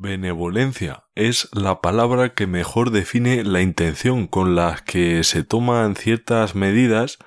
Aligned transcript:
Benevolencia 0.00 1.06
es 1.16 1.48
la 1.52 1.80
palabra 1.80 2.32
que 2.32 2.46
mejor 2.46 2.92
define 2.92 3.42
la 3.42 3.62
intención 3.62 4.28
con 4.28 4.54
la 4.54 4.80
que 4.86 5.24
se 5.24 5.42
toman 5.42 5.96
ciertas 5.96 6.54
medidas 6.54 7.18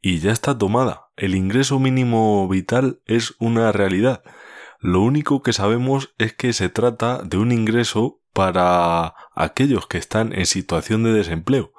y 0.00 0.20
ya 0.20 0.32
está 0.32 0.56
tomada. 0.56 1.08
El 1.18 1.34
ingreso 1.34 1.78
mínimo 1.78 2.48
vital 2.48 3.02
es 3.04 3.34
una 3.40 3.72
realidad. 3.72 4.22
Lo 4.80 5.02
único 5.02 5.42
que 5.42 5.52
sabemos 5.52 6.14
es 6.16 6.32
que 6.32 6.54
se 6.54 6.70
trata 6.70 7.22
de 7.22 7.36
un 7.36 7.52
ingreso 7.52 8.22
para 8.32 9.14
aquellos 9.34 9.86
que 9.86 9.98
están 9.98 10.32
en 10.32 10.46
situación 10.46 11.02
de 11.02 11.12
desempleo, 11.12 11.74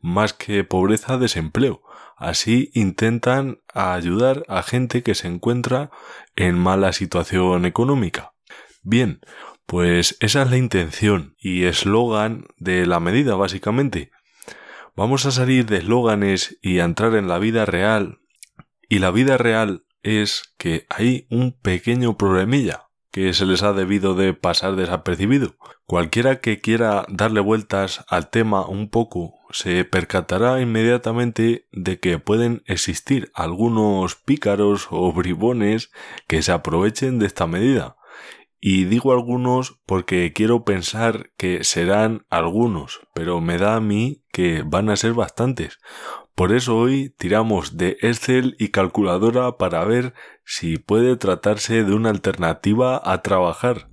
más 0.00 0.32
que 0.32 0.64
pobreza 0.64 1.18
desempleo. 1.18 1.82
Así 2.16 2.70
intentan 2.72 3.60
ayudar 3.74 4.42
a 4.48 4.62
gente 4.62 5.02
que 5.02 5.14
se 5.14 5.28
encuentra 5.28 5.90
en 6.34 6.58
mala 6.58 6.94
situación 6.94 7.66
económica. 7.66 8.32
Bien, 8.84 9.20
pues 9.72 10.18
esa 10.20 10.42
es 10.42 10.50
la 10.50 10.58
intención 10.58 11.34
y 11.40 11.64
eslogan 11.64 12.44
de 12.58 12.84
la 12.84 13.00
medida, 13.00 13.36
básicamente. 13.36 14.10
Vamos 14.94 15.24
a 15.24 15.30
salir 15.30 15.64
de 15.64 15.78
eslóganes 15.78 16.58
y 16.60 16.80
a 16.80 16.84
entrar 16.84 17.14
en 17.14 17.26
la 17.26 17.38
vida 17.38 17.64
real. 17.64 18.20
Y 18.90 18.98
la 18.98 19.10
vida 19.10 19.38
real 19.38 19.86
es 20.02 20.54
que 20.58 20.84
hay 20.90 21.26
un 21.30 21.58
pequeño 21.58 22.18
problemilla 22.18 22.90
que 23.10 23.32
se 23.32 23.46
les 23.46 23.62
ha 23.62 23.72
debido 23.72 24.14
de 24.14 24.34
pasar 24.34 24.76
desapercibido. 24.76 25.56
Cualquiera 25.86 26.42
que 26.42 26.60
quiera 26.60 27.06
darle 27.08 27.40
vueltas 27.40 28.04
al 28.08 28.28
tema 28.28 28.66
un 28.66 28.90
poco 28.90 29.36
se 29.52 29.86
percatará 29.86 30.60
inmediatamente 30.60 31.66
de 31.72 31.98
que 31.98 32.18
pueden 32.18 32.62
existir 32.66 33.30
algunos 33.32 34.16
pícaros 34.16 34.88
o 34.90 35.10
bribones 35.14 35.90
que 36.26 36.42
se 36.42 36.52
aprovechen 36.52 37.18
de 37.18 37.24
esta 37.24 37.46
medida 37.46 37.96
y 38.64 38.84
digo 38.84 39.12
algunos 39.12 39.80
porque 39.86 40.32
quiero 40.32 40.64
pensar 40.64 41.32
que 41.36 41.64
serán 41.64 42.24
algunos, 42.30 43.00
pero 43.12 43.40
me 43.40 43.58
da 43.58 43.74
a 43.74 43.80
mí 43.80 44.22
que 44.30 44.62
van 44.64 44.88
a 44.88 44.94
ser 44.94 45.14
bastantes. 45.14 45.80
Por 46.36 46.52
eso 46.52 46.76
hoy 46.76 47.12
tiramos 47.18 47.76
de 47.76 47.96
Excel 48.02 48.54
y 48.60 48.68
calculadora 48.68 49.58
para 49.58 49.84
ver 49.84 50.14
si 50.44 50.78
puede 50.78 51.16
tratarse 51.16 51.82
de 51.82 51.92
una 51.92 52.10
alternativa 52.10 53.02
a 53.04 53.20
trabajar. 53.20 53.88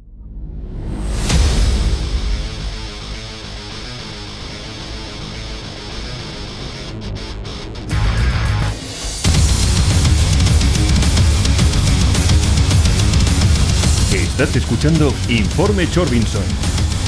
Estás 14.42 14.56
escuchando 14.56 15.14
Informe 15.28 15.86
Chorbinson 15.90 16.42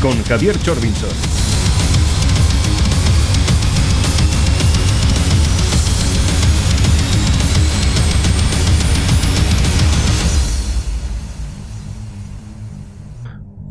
con 0.01 0.21
Javier 0.25 0.59
Chorbinson. 0.59 1.09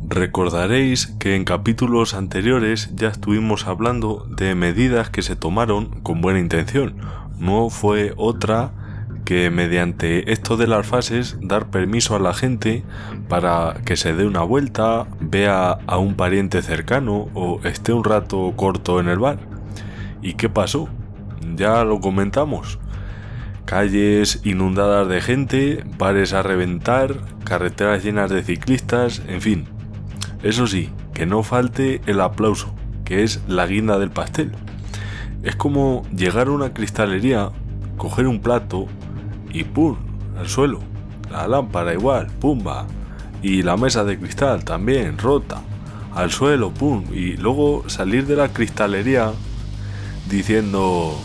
Recordaréis 0.08 1.08
que 1.18 1.36
en 1.36 1.44
capítulos 1.44 2.14
anteriores 2.14 2.88
ya 2.94 3.08
estuvimos 3.08 3.66
hablando 3.66 4.26
de 4.30 4.54
medidas 4.54 5.10
que 5.10 5.20
se 5.20 5.36
tomaron 5.36 6.00
con 6.00 6.22
buena 6.22 6.40
intención. 6.40 6.96
No 7.38 7.68
fue 7.68 8.14
otra 8.16 8.79
que 9.30 9.48
mediante 9.48 10.32
esto 10.32 10.56
de 10.56 10.66
las 10.66 10.84
fases 10.84 11.38
dar 11.40 11.70
permiso 11.70 12.16
a 12.16 12.18
la 12.18 12.34
gente 12.34 12.82
para 13.28 13.76
que 13.84 13.94
se 13.94 14.12
dé 14.12 14.26
una 14.26 14.42
vuelta, 14.42 15.06
vea 15.20 15.78
a 15.86 15.98
un 15.98 16.16
pariente 16.16 16.62
cercano 16.62 17.28
o 17.32 17.60
esté 17.62 17.92
un 17.92 18.02
rato 18.02 18.52
corto 18.56 18.98
en 18.98 19.08
el 19.08 19.20
bar. 19.20 19.38
¿Y 20.20 20.34
qué 20.34 20.48
pasó? 20.48 20.88
Ya 21.54 21.84
lo 21.84 22.00
comentamos. 22.00 22.80
Calles 23.66 24.40
inundadas 24.42 25.06
de 25.06 25.20
gente, 25.20 25.84
bares 25.96 26.32
a 26.32 26.42
reventar, 26.42 27.14
carreteras 27.44 28.02
llenas 28.02 28.30
de 28.30 28.42
ciclistas, 28.42 29.22
en 29.28 29.40
fin. 29.40 29.68
Eso 30.42 30.66
sí, 30.66 30.90
que 31.14 31.24
no 31.24 31.44
falte 31.44 32.00
el 32.06 32.20
aplauso, 32.20 32.74
que 33.04 33.22
es 33.22 33.40
la 33.46 33.68
guinda 33.68 34.00
del 34.00 34.10
pastel. 34.10 34.50
Es 35.44 35.54
como 35.54 36.02
llegar 36.12 36.48
a 36.48 36.50
una 36.50 36.72
cristalería, 36.72 37.50
coger 37.96 38.26
un 38.26 38.40
plato, 38.40 38.88
y 39.52 39.64
¡pum! 39.64 39.96
al 40.38 40.48
suelo. 40.48 40.80
La 41.30 41.46
lámpara 41.46 41.92
igual, 41.92 42.26
¡pumba! 42.40 42.86
Y 43.42 43.62
la 43.62 43.76
mesa 43.76 44.04
de 44.04 44.18
cristal 44.18 44.64
también, 44.64 45.18
rota. 45.18 45.62
Al 46.14 46.30
suelo, 46.30 46.70
¡pum! 46.72 47.04
Y 47.12 47.36
luego 47.36 47.88
salir 47.88 48.26
de 48.26 48.36
la 48.36 48.48
cristalería 48.48 49.32
diciendo, 50.28 51.18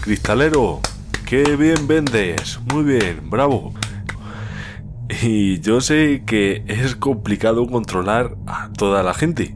cristalero, 0.00 0.80
qué 1.26 1.56
bien 1.56 1.86
vendes, 1.86 2.60
muy 2.72 2.84
bien, 2.84 3.30
bravo. 3.30 3.74
Y 5.22 5.60
yo 5.60 5.80
sé 5.80 6.22
que 6.26 6.64
es 6.66 6.96
complicado 6.96 7.66
controlar 7.66 8.34
a 8.46 8.70
toda 8.72 9.02
la 9.02 9.14
gente, 9.14 9.54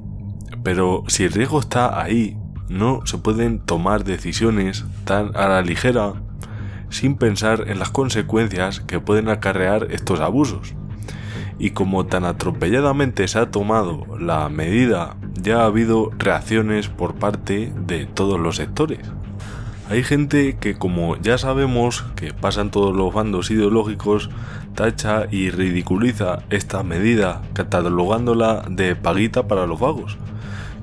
pero 0.63 1.05
si 1.09 1.25
el 1.25 1.33
riesgo 1.33 1.61
está 1.61 2.01
ahí, 2.01 2.37
no 2.69 3.07
se 3.07 3.19
pueden 3.19 3.61
tomar 3.61 4.05
decisiones 4.05 4.85
tan 5.05 5.35
a 5.37 5.49
la 5.49 5.63
ligera 5.63 6.15
sin 6.91 7.17
pensar 7.17 7.65
en 7.69 7.79
las 7.79 7.91
consecuencias 7.91 8.81
que 8.81 9.01
pueden 9.01 9.29
acarrear 9.29 9.89
estos 9.91 10.21
abusos. 10.21 10.75
Y 11.59 11.71
como 11.71 12.07
tan 12.07 12.25
atropelladamente 12.25 13.27
se 13.29 13.39
ha 13.39 13.51
tomado 13.51 14.05
la 14.19 14.49
medida, 14.49 15.17
ya 15.41 15.63
ha 15.63 15.67
habido 15.67 16.11
reacciones 16.19 16.89
por 16.89 17.15
parte 17.15 17.73
de 17.87 18.07
todos 18.07 18.39
los 18.39 18.57
sectores. 18.57 19.01
Hay 19.89 20.03
gente 20.03 20.57
que 20.59 20.77
como 20.77 21.17
ya 21.17 21.39
sabemos 21.39 22.05
que 22.17 22.35
pasan 22.35 22.71
todos 22.71 22.95
los 22.95 23.15
bandos 23.15 23.51
ideológicos, 23.51 24.31
tacha 24.75 25.27
y 25.31 25.51
ridiculiza 25.51 26.41
esta 26.51 26.83
medida 26.83 27.41
catalogándola 27.55 28.65
de 28.69 28.97
paguita 28.97 29.47
para 29.47 29.67
los 29.67 29.81
vagos. 29.81 30.19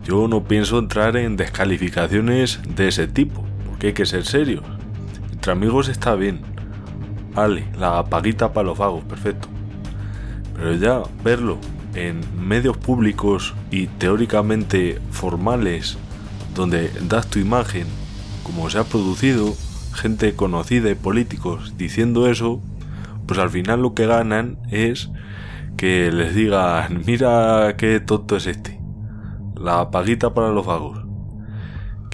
Yo 0.05 0.27
no 0.27 0.45
pienso 0.45 0.79
entrar 0.79 1.17
en 1.17 1.37
descalificaciones 1.37 2.61
de 2.75 2.87
ese 2.87 3.07
tipo, 3.07 3.45
porque 3.67 3.87
hay 3.87 3.93
que 3.93 4.05
ser 4.05 4.25
serios 4.25 4.63
entre 5.43 5.51
amigos 5.51 5.89
está 5.89 6.15
bien. 6.15 6.39
Vale, 7.35 7.65
la 7.77 8.05
paguita 8.05 8.53
para 8.53 8.67
los 8.67 8.77
vagos, 8.77 9.03
perfecto. 9.03 9.49
Pero 10.55 10.73
ya 10.75 11.03
verlo 11.21 11.57
en 11.95 12.21
medios 12.47 12.77
públicos 12.77 13.53
y 13.69 13.87
teóricamente 13.87 15.01
formales, 15.11 15.97
donde 16.55 16.89
das 17.09 17.27
tu 17.27 17.39
imagen, 17.39 17.87
como 18.43 18.69
se 18.69 18.77
ha 18.77 18.85
producido, 18.85 19.53
gente 19.93 20.33
conocida 20.33 20.89
y 20.89 20.95
políticos 20.95 21.73
diciendo 21.75 22.29
eso, 22.29 22.61
pues 23.27 23.37
al 23.37 23.49
final 23.49 23.81
lo 23.81 23.93
que 23.93 24.07
ganan 24.07 24.59
es 24.71 25.09
que 25.75 26.09
les 26.09 26.35
digan, 26.35 27.03
mira 27.05 27.75
qué 27.77 27.99
tonto 27.99 28.37
es 28.37 28.47
este. 28.47 28.79
La 29.57 29.91
paguita 29.91 30.33
para 30.33 30.53
los 30.53 30.65
vagos 30.65 31.02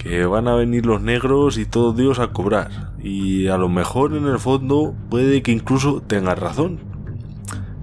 que 0.02 0.24
van 0.24 0.48
a 0.48 0.54
venir 0.54 0.86
los 0.86 1.02
negros 1.02 1.58
y 1.58 1.66
todos 1.66 1.94
Dios 1.94 2.20
a 2.20 2.28
cobrar. 2.28 2.92
Y 3.02 3.48
a 3.48 3.58
lo 3.58 3.68
mejor 3.68 4.16
en 4.16 4.26
el 4.26 4.38
fondo 4.38 4.94
puede 5.10 5.42
que 5.42 5.52
incluso 5.52 6.00
tengan 6.00 6.38
razón. 6.38 6.80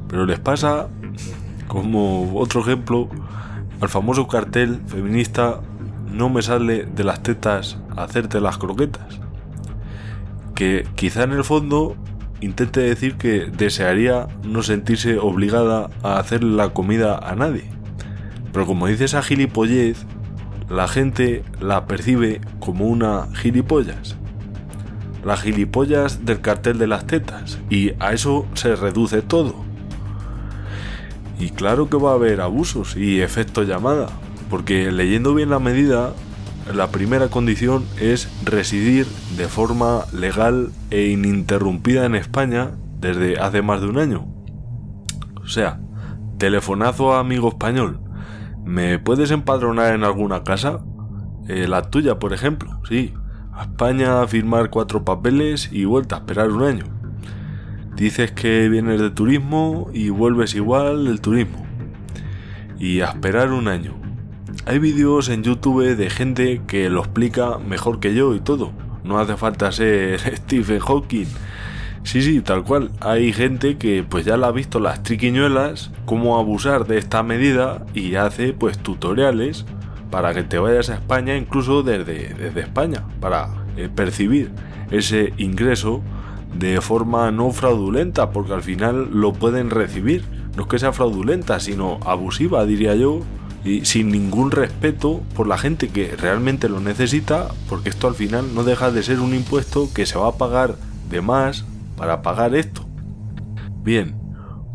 Pero 0.07 0.25
les 0.25 0.39
pasa, 0.39 0.87
como 1.67 2.39
otro 2.39 2.61
ejemplo, 2.61 3.07
al 3.81 3.89
famoso 3.89 4.27
cartel 4.27 4.81
feminista 4.87 5.61
no 6.11 6.29
me 6.29 6.41
sale 6.41 6.85
de 6.85 7.03
las 7.03 7.21
tetas 7.21 7.77
hacerte 7.95 8.41
las 8.41 8.57
croquetas. 8.57 9.19
Que 10.55 10.87
quizá 10.95 11.23
en 11.23 11.33
el 11.33 11.43
fondo 11.43 11.95
intente 12.41 12.79
decir 12.79 13.17
que 13.17 13.45
desearía 13.45 14.27
no 14.43 14.63
sentirse 14.63 15.19
obligada 15.19 15.91
a 16.01 16.17
hacer 16.17 16.43
la 16.43 16.69
comida 16.69 17.19
a 17.19 17.35
nadie. 17.35 17.69
Pero 18.51 18.65
como 18.65 18.87
dice 18.87 19.05
esa 19.05 19.21
gilipollez, 19.21 20.07
la 20.69 20.87
gente 20.87 21.43
la 21.61 21.85
percibe 21.85 22.41
como 22.59 22.87
una 22.87 23.27
gilipollas. 23.33 24.17
La 25.23 25.37
gilipollas 25.37 26.25
del 26.25 26.41
cartel 26.41 26.77
de 26.77 26.87
las 26.87 27.07
tetas. 27.07 27.59
Y 27.69 27.91
a 27.99 28.13
eso 28.13 28.45
se 28.53 28.75
reduce 28.75 29.21
todo. 29.21 29.55
Y 31.39 31.49
claro 31.51 31.89
que 31.89 31.97
va 31.97 32.11
a 32.11 32.15
haber 32.15 32.41
abusos 32.41 32.95
y 32.97 33.21
efecto 33.21 33.63
llamada. 33.63 34.07
Porque 34.49 34.91
leyendo 34.91 35.33
bien 35.33 35.49
la 35.49 35.59
medida, 35.59 36.13
la 36.73 36.91
primera 36.91 37.29
condición 37.29 37.85
es 37.99 38.29
residir 38.43 39.05
de 39.37 39.47
forma 39.47 40.05
legal 40.13 40.71
e 40.89 41.07
ininterrumpida 41.07 42.05
en 42.05 42.15
España 42.15 42.71
desde 42.99 43.39
hace 43.39 43.61
más 43.61 43.81
de 43.81 43.87
un 43.87 43.99
año. 43.99 44.27
O 45.41 45.47
sea, 45.47 45.79
telefonazo 46.37 47.13
a 47.13 47.19
amigo 47.19 47.49
español. 47.49 47.99
¿Me 48.67 48.99
puedes 48.99 49.31
empadronar 49.31 49.95
en 49.95 50.03
alguna 50.03 50.43
casa? 50.43 50.81
Eh, 51.47 51.69
la 51.69 51.83
tuya, 51.83 52.19
por 52.19 52.33
ejemplo, 52.33 52.81
sí. 52.85 53.13
A 53.53 53.61
España 53.61 54.21
a 54.21 54.27
firmar 54.27 54.69
cuatro 54.69 55.05
papeles 55.05 55.69
y 55.71 55.85
vuelta 55.85 56.17
a 56.17 56.19
esperar 56.19 56.51
un 56.51 56.63
año. 56.63 56.83
Dices 57.95 58.33
que 58.33 58.67
vienes 58.67 58.99
de 58.99 59.09
turismo 59.09 59.89
y 59.93 60.09
vuelves 60.09 60.53
igual 60.53 61.05
del 61.05 61.21
turismo. 61.21 61.65
y 62.77 62.99
a 62.99 63.05
esperar 63.05 63.53
un 63.53 63.69
año. 63.69 63.95
Hay 64.65 64.79
vídeos 64.79 65.29
en 65.29 65.43
YouTube 65.43 65.95
de 65.95 66.09
gente 66.09 66.61
que 66.67 66.89
lo 66.89 66.99
explica 66.99 67.59
mejor 67.59 68.01
que 68.01 68.13
yo 68.13 68.35
y 68.35 68.41
todo. 68.41 68.73
No 69.05 69.17
hace 69.17 69.37
falta 69.37 69.71
ser 69.71 70.19
Stephen 70.35 70.79
Hawking. 70.79 71.27
Sí, 72.07 72.21
sí, 72.21 72.39
tal 72.39 72.63
cual. 72.63 72.89
Hay 73.01 73.33
gente 73.33 73.77
que 73.77 74.01
pues 74.01 74.23
ya 74.23 74.37
la 74.37 74.47
ha 74.47 74.51
visto 74.53 74.79
las 74.79 75.03
triquiñuelas, 75.03 75.91
cómo 76.05 76.39
abusar 76.39 76.87
de 76.87 76.97
esta 76.97 77.21
medida 77.21 77.85
y 77.93 78.15
hace 78.15 78.53
pues 78.53 78.77
tutoriales 78.77 79.65
para 80.09 80.33
que 80.33 80.43
te 80.43 80.57
vayas 80.57 80.89
a 80.89 80.93
España 80.93 81.35
incluso 81.35 81.83
desde, 81.83 82.33
desde 82.33 82.61
España, 82.61 83.03
para 83.19 83.49
eh, 83.75 83.89
percibir 83.93 84.51
ese 84.89 85.33
ingreso 85.37 86.01
de 86.57 86.79
forma 86.79 87.29
no 87.31 87.51
fraudulenta, 87.51 88.31
porque 88.31 88.53
al 88.53 88.63
final 88.63 89.09
lo 89.11 89.33
pueden 89.33 89.69
recibir. 89.69 90.23
No 90.55 90.63
es 90.63 90.69
que 90.69 90.79
sea 90.79 90.93
fraudulenta, 90.93 91.59
sino 91.59 91.99
abusiva, 92.05 92.65
diría 92.65 92.95
yo, 92.95 93.19
y 93.65 93.83
sin 93.83 94.11
ningún 94.11 94.51
respeto 94.51 95.23
por 95.35 95.45
la 95.45 95.57
gente 95.57 95.89
que 95.89 96.15
realmente 96.15 96.69
lo 96.69 96.79
necesita, 96.79 97.49
porque 97.67 97.89
esto 97.89 98.07
al 98.07 98.15
final 98.15 98.55
no 98.55 98.63
deja 98.63 98.91
de 98.91 99.03
ser 99.03 99.19
un 99.19 99.35
impuesto 99.35 99.89
que 99.93 100.05
se 100.05 100.17
va 100.17 100.29
a 100.29 100.37
pagar 100.37 100.77
de 101.09 101.19
más 101.19 101.65
para 101.97 102.21
pagar 102.21 102.55
esto. 102.55 102.87
Bien, 103.83 104.15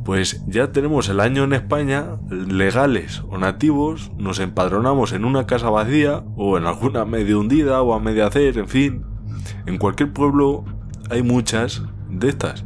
pues 0.05 0.45
ya 0.47 0.73
tenemos 0.73 1.09
el 1.09 1.21
año 1.21 1.45
en 1.45 1.53
España, 1.53 2.19
legales 2.29 3.23
o 3.31 3.39
nativos, 3.39 4.11
nos 4.19 4.41
empadronamos 4.41 5.13
en 5.13 5.25
una 5.25 5.47
casa 5.47 5.71
vacía 5.71 6.25
o 6.37 6.59
en 6.59 6.67
alguna 6.67 7.05
medio 7.05 7.41
hundida 7.41 7.81
o 7.81 7.95
a 7.95 8.01
media 8.01 8.27
hacer, 8.27 8.59
en 8.59 8.69
fin. 8.69 9.05
En 9.65 9.79
cualquier 9.79 10.13
pueblo 10.13 10.65
hay 11.09 11.23
muchas 11.23 11.83
de 12.11 12.29
estas. 12.29 12.65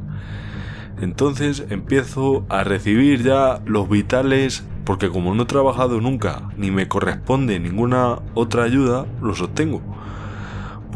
Entonces 1.00 1.66
empiezo 1.68 2.46
a 2.48 2.64
recibir 2.64 3.22
ya 3.22 3.60
los 3.66 3.88
vitales 3.88 4.66
porque 4.84 5.10
como 5.10 5.34
no 5.34 5.42
he 5.42 5.46
trabajado 5.46 6.00
nunca 6.00 6.48
ni 6.56 6.70
me 6.70 6.88
corresponde 6.88 7.60
ninguna 7.60 8.20
otra 8.34 8.62
ayuda, 8.62 9.04
los 9.20 9.42
obtengo. 9.42 9.82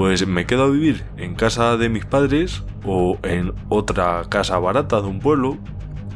Pues 0.00 0.26
me 0.26 0.47
quedo 0.47 0.62
a 0.62 0.70
vivir 0.70 1.05
en 1.19 1.35
casa 1.35 1.76
de 1.76 1.91
mis 1.91 2.06
padres 2.06 2.62
o 2.87 3.19
en 3.23 3.52
otra 3.69 4.23
casa 4.31 4.58
barata 4.58 5.02
de 5.02 5.06
un 5.06 5.19
pueblo. 5.19 5.58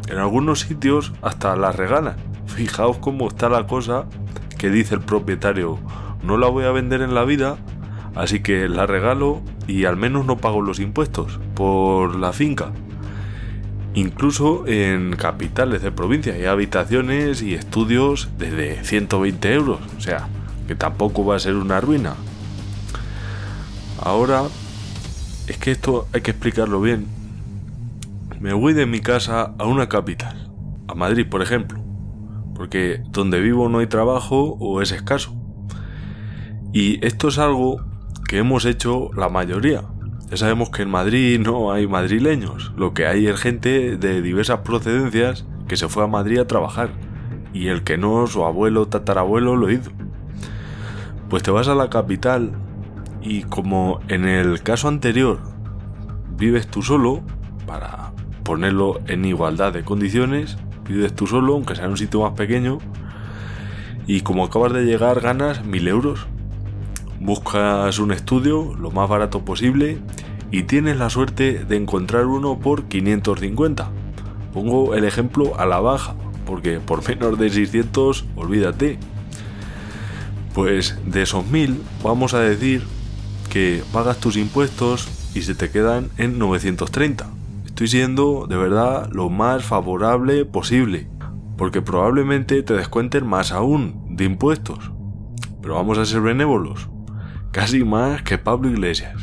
En 0.09 0.17
algunos 0.17 0.61
sitios 0.61 1.13
hasta 1.21 1.55
la 1.55 1.71
regalan. 1.71 2.17
Fijaos 2.47 2.97
cómo 2.97 3.29
está 3.29 3.51
la 3.51 3.67
cosa 3.67 4.07
que 4.57 4.71
dice 4.71 4.95
el 4.95 5.03
propietario, 5.03 5.79
no 6.23 6.39
la 6.39 6.49
voy 6.49 6.65
a 6.65 6.73
vender 6.73 7.03
en 7.03 7.15
la 7.15 7.25
vida, 7.25 7.59
así 8.15 8.41
que 8.41 8.71
la 8.71 8.87
regalo 8.87 9.43
y 9.67 9.85
al 9.85 9.99
menos 9.99 10.25
no 10.25 10.39
pago 10.39 10.63
los 10.63 10.81
impuestos 10.81 11.39
por 11.55 12.17
la 12.17 12.33
finca. 12.33 12.73
Incluso 13.93 14.67
en 14.67 15.15
capitales 15.15 15.83
de 15.83 15.93
provincia 15.93 16.33
hay 16.33 16.47
habitaciones 16.47 17.43
y 17.43 17.53
estudios 17.53 18.31
desde 18.39 18.83
120 18.83 19.53
euros, 19.53 19.81
o 19.99 20.01
sea, 20.01 20.27
que 20.67 20.75
tampoco 20.75 21.27
va 21.27 21.37
a 21.37 21.39
ser 21.39 21.57
una 21.57 21.83
ruina. 21.83 22.15
Ahora, 24.05 24.43
es 25.47 25.57
que 25.57 25.71
esto 25.71 26.07
hay 26.13 26.21
que 26.21 26.33
explicarlo 26.33 26.83
bien. 26.83 27.07
Me 28.39 28.53
voy 28.53 28.75
de 28.75 28.85
mi 28.85 29.01
casa 29.01 29.55
a 29.57 29.65
una 29.65 29.89
capital, 29.89 30.53
a 30.89 30.95
Madrid 30.95 31.27
por 31.27 31.41
ejemplo, 31.41 31.81
porque 32.55 33.03
donde 33.09 33.41
vivo 33.41 33.71
no 33.71 33.79
hay 33.79 33.87
trabajo 33.87 34.59
o 34.61 34.83
es 34.83 34.93
escaso. 34.93 35.35
Y 36.75 37.03
esto 37.05 37.29
es 37.29 37.39
algo 37.39 37.83
que 38.29 38.37
hemos 38.37 38.67
hecho 38.67 39.11
la 39.17 39.31
mayoría. 39.31 39.85
Ya 40.29 40.37
sabemos 40.37 40.69
que 40.69 40.83
en 40.83 40.91
Madrid 40.91 41.41
no 41.41 41.73
hay 41.73 41.87
madrileños, 41.87 42.73
lo 42.77 42.93
que 42.93 43.07
hay 43.07 43.27
es 43.27 43.41
gente 43.41 43.97
de 43.97 44.21
diversas 44.21 44.61
procedencias 44.61 45.47
que 45.67 45.79
se 45.79 45.89
fue 45.89 46.05
a 46.05 46.09
Madrid 46.09 46.41
a 46.41 46.47
trabajar, 46.47 46.91
y 47.55 47.69
el 47.69 47.85
que 47.85 47.97
no, 47.97 48.27
su 48.27 48.45
abuelo, 48.45 48.87
tatarabuelo 48.87 49.57
lo 49.57 49.71
hizo. 49.71 49.93
Pues 51.31 51.43
te 51.43 51.51
vas 51.51 51.69
a 51.69 51.75
la 51.75 51.89
capital 51.89 52.53
y 53.25 53.43
como 53.43 54.01
en 54.09 54.29
el 54.29 54.63
caso 54.63 54.87
anterior 54.87 55.41
vives 56.37 56.69
tú 56.69 56.83
solo, 56.83 57.23
para 57.67 58.13
ponerlo 58.45 59.01
en 59.09 59.25
igualdad 59.25 59.73
de 59.73 59.83
condiciones, 59.83 60.59
vives 60.87 61.15
tú 61.15 61.27
solo, 61.27 61.55
aunque 61.55 61.75
sea 61.75 61.87
en 61.87 61.93
un 61.93 61.97
sitio 61.97 62.21
más 62.21 62.35
pequeño, 62.35 62.79
y 64.07 64.21
como 64.21 64.45
acabas 64.45 64.75
de 64.75 64.85
llegar 64.85 65.21
ganas 65.21 65.65
mil 65.65 65.89
euros 65.89 66.27
buscas 67.25 67.99
un 67.99 68.13
estudio 68.13 68.75
lo 68.79 68.91
más 68.91 69.09
barato 69.09 69.47
posible 69.47 69.97
y 70.51 70.65
tienes 70.65 70.99
la 70.99 71.09
suerte 71.09 71.65
de 71.65 71.77
encontrar 71.77 72.27
uno 72.27 72.59
por 72.59 72.85
550. 72.85 73.91
Pongo 74.53 74.95
el 74.95 75.05
ejemplo 75.05 75.59
a 75.59 75.65
la 75.65 75.81
baja, 75.81 76.15
porque 76.45 76.81
por 76.81 77.09
menos 77.09 77.39
de 77.39 77.49
600, 77.49 78.27
olvídate. 78.37 78.99
Pues 80.53 80.99
de 81.07 81.23
esos 81.23 81.47
1000, 81.47 81.81
vamos 82.03 82.35
a 82.35 82.41
decir 82.41 82.85
que 83.55 83.85
pagas 83.93 84.19
tus 84.19 84.37
impuestos 84.37 85.09
y 85.33 85.43
se 85.43 85.55
te 85.55 85.71
quedan 85.71 86.09
en 86.17 86.41
930. 86.41 87.31
Estoy 87.65 87.87
siendo 87.87 88.49
de 88.49 88.57
verdad 88.57 89.09
lo 89.13 89.31
más 89.31 89.63
favorable 89.63 90.45
posible, 90.45 91.09
porque 91.57 91.81
probablemente 91.81 92.65
te 92.65 92.75
descuenten 92.75 93.25
más 93.25 93.53
aún 93.53 94.17
de 94.17 94.25
impuestos. 94.25 94.91
Pero 95.63 95.77
vamos 95.77 95.99
a 95.99 96.05
ser 96.05 96.21
benévolos 96.21 96.89
casi 97.53 97.85
más 97.85 98.23
que 98.23 98.39
Pablo 98.39 98.69
Iglesias. 98.69 99.23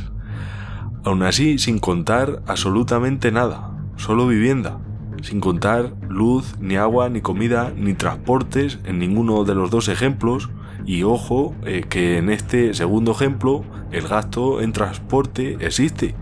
Aún 1.03 1.23
así, 1.23 1.57
sin 1.57 1.79
contar 1.79 2.41
absolutamente 2.47 3.33
nada, 3.33 3.75
solo 3.97 4.27
vivienda, 4.27 4.79
sin 5.23 5.41
contar 5.41 5.93
luz, 6.07 6.55
ni 6.57 6.77
agua, 6.77 7.09
ni 7.09 7.19
comida, 7.19 7.73
ni 7.75 7.95
transportes 7.95 8.79
en 8.85 8.97
ninguno 8.97 9.43
de 9.43 9.55
los 9.55 9.71
dos 9.71 9.89
ejemplos, 9.89 10.49
y 10.85 11.03
ojo 11.03 11.55
eh, 11.65 11.83
que 11.87 12.17
en 12.17 12.29
este 12.29 12.73
segundo 12.73 13.11
ejemplo 13.11 13.63
el 13.91 14.07
gasto 14.07 14.61
en 14.61 14.73
transporte 14.73 15.57
existe, 15.59 16.15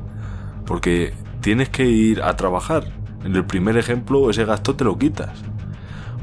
porque 0.66 1.14
tienes 1.42 1.70
que 1.70 1.86
ir 1.86 2.22
a 2.22 2.36
trabajar. 2.36 2.92
En 3.24 3.36
el 3.36 3.46
primer 3.46 3.78
ejemplo 3.78 4.30
ese 4.30 4.46
gasto 4.46 4.76
te 4.76 4.84
lo 4.84 4.98
quitas. 4.98 5.44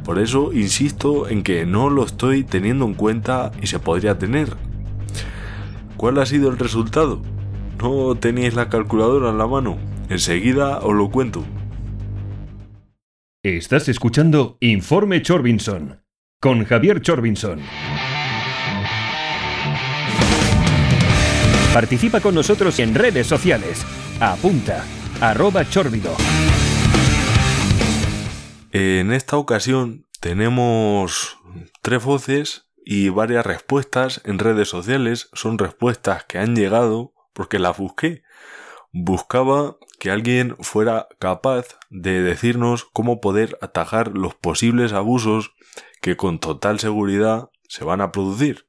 Por 0.05 0.19
eso 0.19 0.53
insisto 0.53 1.29
en 1.29 1.43
que 1.43 1.67
no 1.67 1.91
lo 1.91 2.05
estoy 2.05 2.45
teniendo 2.45 2.85
en 2.85 2.95
cuenta 2.95 3.51
y 3.61 3.67
se 3.67 3.79
podría 3.79 4.19
tener, 4.19 4.57
¿Cuál 5.97 6.19
ha 6.19 6.27
sido 6.27 6.51
el 6.51 6.59
resultado? 6.59 7.23
¿No 7.83 8.15
tenéis 8.17 8.55
la 8.55 8.69
calculadora 8.69 9.31
en 9.31 9.39
la 9.39 9.47
mano? 9.47 9.79
Enseguida 10.11 10.79
os 10.79 10.95
lo 10.95 11.11
cuento. 11.11 11.43
Estás 13.43 13.89
escuchando 13.89 14.59
Informe 14.61 15.23
Chorbinson 15.23 16.03
con 16.41 16.65
Javier 16.65 17.01
Chorbinson. 17.01 17.61
Participa 21.77 22.23
con 22.23 22.35
nosotros 22.35 22.79
en 22.79 22.95
redes 22.95 23.27
sociales. 23.27 23.85
Apunta, 24.19 24.83
arroba 25.21 25.69
chorbido. 25.69 26.17
En 28.73 29.13
esta 29.13 29.37
ocasión 29.37 30.07
tenemos 30.19 31.37
tres 31.83 32.03
voces 32.03 32.65
y 32.83 33.11
varias 33.11 33.45
respuestas 33.45 34.23
en 34.25 34.39
redes 34.39 34.71
sociales 34.71 35.29
son 35.35 35.59
respuestas 35.59 36.25
que 36.25 36.39
han 36.39 36.57
llegado 36.57 37.13
porque 37.35 37.59
las 37.59 37.77
busqué. 37.77 38.23
Buscaba 38.91 39.77
que 39.99 40.11
alguien 40.11 40.57
fuera 40.61 41.09
capaz 41.19 41.79
de 41.91 42.23
decirnos 42.23 42.87
cómo 42.91 43.21
poder 43.21 43.59
atajar 43.61 44.17
los 44.17 44.35
posibles 44.35 44.95
abusos 44.95 45.53
que 46.01 46.17
con 46.17 46.39
total 46.39 46.81
seguridad 46.81 47.51
se 47.69 47.85
van 47.85 48.01
a 48.01 48.13
producir. 48.13 48.67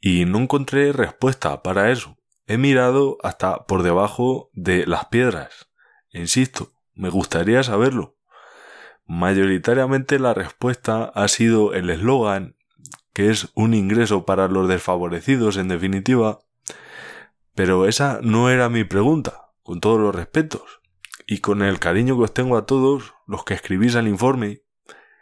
Y 0.00 0.24
no 0.24 0.38
encontré 0.38 0.92
respuesta 0.92 1.62
para 1.62 1.90
eso. 1.90 2.16
He 2.46 2.58
mirado 2.58 3.18
hasta 3.22 3.66
por 3.66 3.82
debajo 3.82 4.50
de 4.52 4.86
las 4.86 5.06
piedras. 5.06 5.68
Insisto, 6.10 6.72
me 6.94 7.08
gustaría 7.08 7.62
saberlo. 7.62 8.16
Mayoritariamente 9.06 10.18
la 10.18 10.34
respuesta 10.34 11.04
ha 11.04 11.28
sido 11.28 11.74
el 11.74 11.90
eslogan 11.90 12.56
que 13.16 13.30
es 13.30 13.48
un 13.54 13.72
ingreso 13.72 14.26
para 14.26 14.46
los 14.46 14.68
desfavorecidos 14.68 15.56
en 15.56 15.68
definitiva, 15.68 16.40
pero 17.54 17.88
esa 17.88 18.20
no 18.22 18.50
era 18.50 18.68
mi 18.68 18.84
pregunta, 18.84 19.52
con 19.62 19.80
todos 19.80 19.98
los 19.98 20.14
respetos, 20.14 20.82
y 21.26 21.38
con 21.38 21.62
el 21.62 21.78
cariño 21.78 22.18
que 22.18 22.24
os 22.24 22.34
tengo 22.34 22.58
a 22.58 22.66
todos 22.66 23.14
los 23.26 23.42
que 23.44 23.54
escribís 23.54 23.96
al 23.96 24.06
informe, 24.06 24.64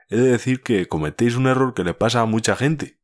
he 0.09 0.17
de 0.17 0.29
decir 0.29 0.61
que 0.65 0.89
cometéis 0.89 1.37
un 1.37 1.47
error 1.47 1.73
que 1.73 1.85
le 1.85 1.95
pasa 1.95 2.21
a 2.21 2.27
mucha 2.27 2.57
gente. 2.57 2.99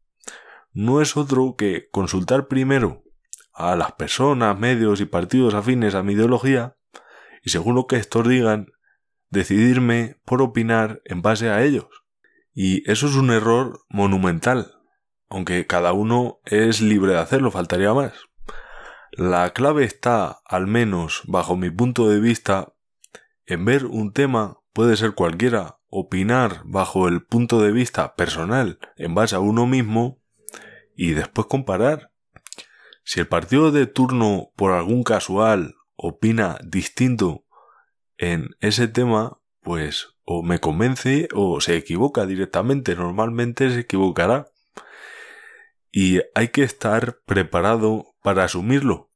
No 0.72 1.00
es 1.00 1.16
otro 1.16 1.56
que 1.56 1.88
consultar 1.90 2.46
primero 2.46 3.02
a 3.52 3.76
las 3.76 3.92
personas, 3.92 4.58
medios 4.58 5.00
y 5.00 5.04
partidos 5.04 5.54
afines 5.54 5.94
a 5.94 6.02
mi 6.02 6.12
ideología, 6.12 6.76
y 7.42 7.50
según 7.50 7.74
lo 7.74 7.86
que 7.86 7.96
estos 7.96 8.28
digan, 8.28 8.68
decidirme 9.30 10.20
por 10.24 10.42
opinar 10.42 11.00
en 11.04 11.22
base 11.22 11.50
a 11.50 11.62
ellos. 11.62 11.88
Y 12.52 12.88
eso 12.90 13.06
es 13.06 13.14
un 13.16 13.30
error 13.30 13.80
monumental, 13.88 14.74
aunque 15.28 15.66
cada 15.66 15.92
uno 15.92 16.40
es 16.44 16.80
libre 16.80 17.12
de 17.12 17.18
hacerlo, 17.18 17.50
faltaría 17.50 17.94
más. 17.94 18.12
La 19.12 19.50
clave 19.50 19.84
está, 19.84 20.40
al 20.44 20.66
menos 20.66 21.22
bajo 21.26 21.56
mi 21.56 21.70
punto 21.70 22.08
de 22.08 22.20
vista, 22.20 22.74
en 23.46 23.64
ver 23.64 23.86
un 23.86 24.12
tema 24.12 24.58
puede 24.72 24.96
ser 24.96 25.14
cualquiera, 25.14 25.78
opinar 25.88 26.62
bajo 26.64 27.08
el 27.08 27.24
punto 27.24 27.60
de 27.60 27.72
vista 27.72 28.14
personal 28.14 28.78
en 28.96 29.14
base 29.14 29.34
a 29.34 29.40
uno 29.40 29.66
mismo 29.66 30.19
y 31.00 31.14
después 31.14 31.46
comparar. 31.46 32.12
Si 33.04 33.20
el 33.20 33.26
partido 33.26 33.72
de 33.72 33.86
turno 33.86 34.50
por 34.54 34.72
algún 34.72 35.02
casual 35.02 35.76
opina 35.96 36.58
distinto 36.62 37.46
en 38.18 38.50
ese 38.60 38.86
tema, 38.86 39.38
pues 39.62 40.08
o 40.24 40.42
me 40.42 40.58
convence 40.58 41.26
o 41.34 41.62
se 41.62 41.78
equivoca 41.78 42.26
directamente, 42.26 42.96
normalmente 42.96 43.70
se 43.70 43.80
equivocará. 43.80 44.48
Y 45.90 46.20
hay 46.34 46.48
que 46.48 46.64
estar 46.64 47.20
preparado 47.24 48.04
para 48.22 48.44
asumirlo. 48.44 49.08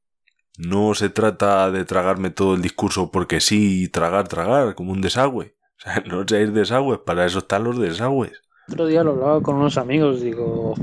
No 0.57 0.95
se 0.95 1.11
trata 1.11 1.71
de 1.71 1.85
tragarme 1.85 2.31
todo 2.31 2.55
el 2.55 2.63
discurso 2.63 3.11
porque 3.11 3.43
sí, 3.43 3.91
tragar, 3.91 4.27
tragar, 4.29 4.75
como 4.75 4.93
un 4.93 5.03
desagüe. 5.03 5.55
O 5.77 5.81
sea, 5.83 6.03
no 6.07 6.23
ir 6.23 6.53
desagües, 6.53 7.01
para 7.01 7.27
eso 7.27 7.41
están 7.41 7.65
los 7.65 7.79
desagües. 7.79 8.41
Otro 8.71 8.87
día 8.87 9.05
lo 9.05 9.11
hablaba 9.11 9.43
con 9.43 9.57
unos 9.57 9.77
amigos, 9.77 10.23
digo, 10.23 10.75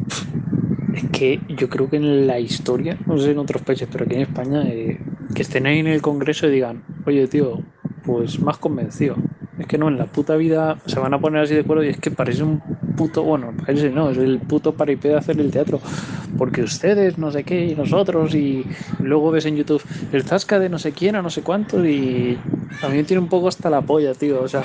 es 0.92 1.06
que 1.12 1.46
yo 1.50 1.70
creo 1.70 1.90
que 1.90 1.98
en 1.98 2.28
la 2.28 2.40
historia, 2.40 3.04
no 3.08 3.18
sé 3.18 3.32
en 3.32 3.38
otros 3.40 3.62
países, 3.64 3.88
pero 3.92 4.06
aquí 4.06 4.16
en 4.16 4.22
España, 4.22 4.70
eh, 4.72 5.08
que 5.34 5.42
estén 5.44 5.66
ahí 5.68 5.80
en 5.80 5.88
el 5.88 6.02
Congreso 6.02 6.48
y 6.48 6.52
digan, 6.52 6.86
oye 7.06 7.28
tío, 7.28 7.68
pues 8.02 8.42
más 8.42 8.58
convencido. 8.60 9.26
Es 9.62 9.68
que 9.68 9.78
no, 9.78 9.90
en 9.90 9.98
la 10.00 10.08
puta 10.08 10.36
vida 10.38 10.80
se 10.88 11.00
van 11.00 11.14
a 11.14 11.20
poner 11.20 11.44
así 11.44 11.54
de 11.54 11.60
acuerdo 11.62 11.84
y 11.84 11.90
es 11.90 11.98
que 12.00 12.10
parece 12.10 12.42
un 12.42 12.64
puto, 12.96 13.22
bueno, 13.24 13.54
parece 13.64 13.92
no, 13.92 14.10
es 14.10 14.18
el 14.18 14.40
puto 14.40 14.74
paripé 14.76 15.10
de 15.10 15.18
hacer 15.18 15.40
el 15.40 15.52
teatro. 15.52 15.80
Porque 16.36 16.64
ustedes, 16.64 17.20
no 17.20 17.30
sé 17.30 17.44
qué, 17.44 17.68
y 17.68 17.76
nosotros, 17.76 18.34
y 18.34 18.66
luego 19.00 19.30
ves 19.30 19.46
en 19.46 19.58
YouTube 19.58 19.84
el 20.12 20.24
zasca 20.24 20.58
de 20.58 20.70
no 20.70 20.80
sé 20.80 20.94
quién 20.94 21.16
a 21.16 21.22
no 21.22 21.30
sé 21.30 21.44
cuánto, 21.44 21.86
y 21.86 22.40
me 22.90 23.04
tiene 23.04 23.22
un 23.22 23.30
poco 23.30 23.48
hasta 23.50 23.70
la 23.70 23.82
polla, 23.84 24.16
tío. 24.16 24.42
O 24.42 24.48
sea, 24.48 24.64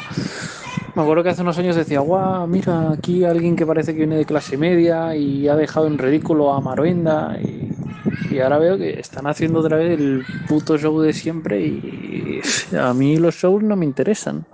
me 0.94 1.02
acuerdo 1.02 1.22
que 1.22 1.28
hace 1.28 1.42
unos 1.42 1.58
años 1.58 1.76
decía, 1.76 2.00
guau, 2.00 2.46
mira, 2.46 2.90
aquí 2.92 3.22
alguien 3.24 3.54
que 3.54 3.66
parece 3.66 3.92
que 3.92 3.98
viene 3.98 4.16
de 4.16 4.24
clase 4.24 4.56
media 4.56 5.14
y 5.14 5.46
ha 5.46 5.56
dejado 5.56 5.86
en 5.88 5.98
ridículo 5.98 6.54
a 6.54 6.60
Maruenda. 6.62 7.36
Y, 7.38 7.55
y 8.30 8.40
ahora 8.40 8.58
veo 8.58 8.78
que 8.78 8.98
están 8.98 9.26
haciendo 9.26 9.60
otra 9.60 9.76
vez 9.76 9.98
el 9.98 10.24
puto 10.46 10.78
show 10.78 11.00
de 11.00 11.12
siempre 11.12 11.60
y 11.60 12.40
a 12.78 12.92
mí 12.94 13.16
los 13.18 13.34
shows 13.36 13.62
no 13.62 13.76
me 13.76 13.84
interesan. 13.86 14.44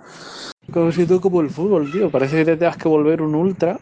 Como 0.71 0.91
si 0.91 1.05
tú 1.05 1.21
como 1.21 1.41
el 1.41 1.49
fútbol, 1.49 1.91
tío. 1.91 2.09
Parece 2.09 2.37
que 2.37 2.45
te 2.45 2.57
tengas 2.57 2.77
que 2.77 2.87
volver 2.87 3.21
un 3.21 3.35
ultra 3.35 3.79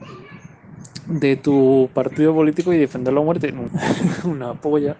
de 1.07 1.35
tu 1.35 1.89
partido 1.93 2.33
político 2.33 2.73
y 2.73 2.77
defenderlo 2.77 3.21
a 3.21 3.23
muerte. 3.23 3.53
Una 4.25 4.53
polla. 4.53 4.97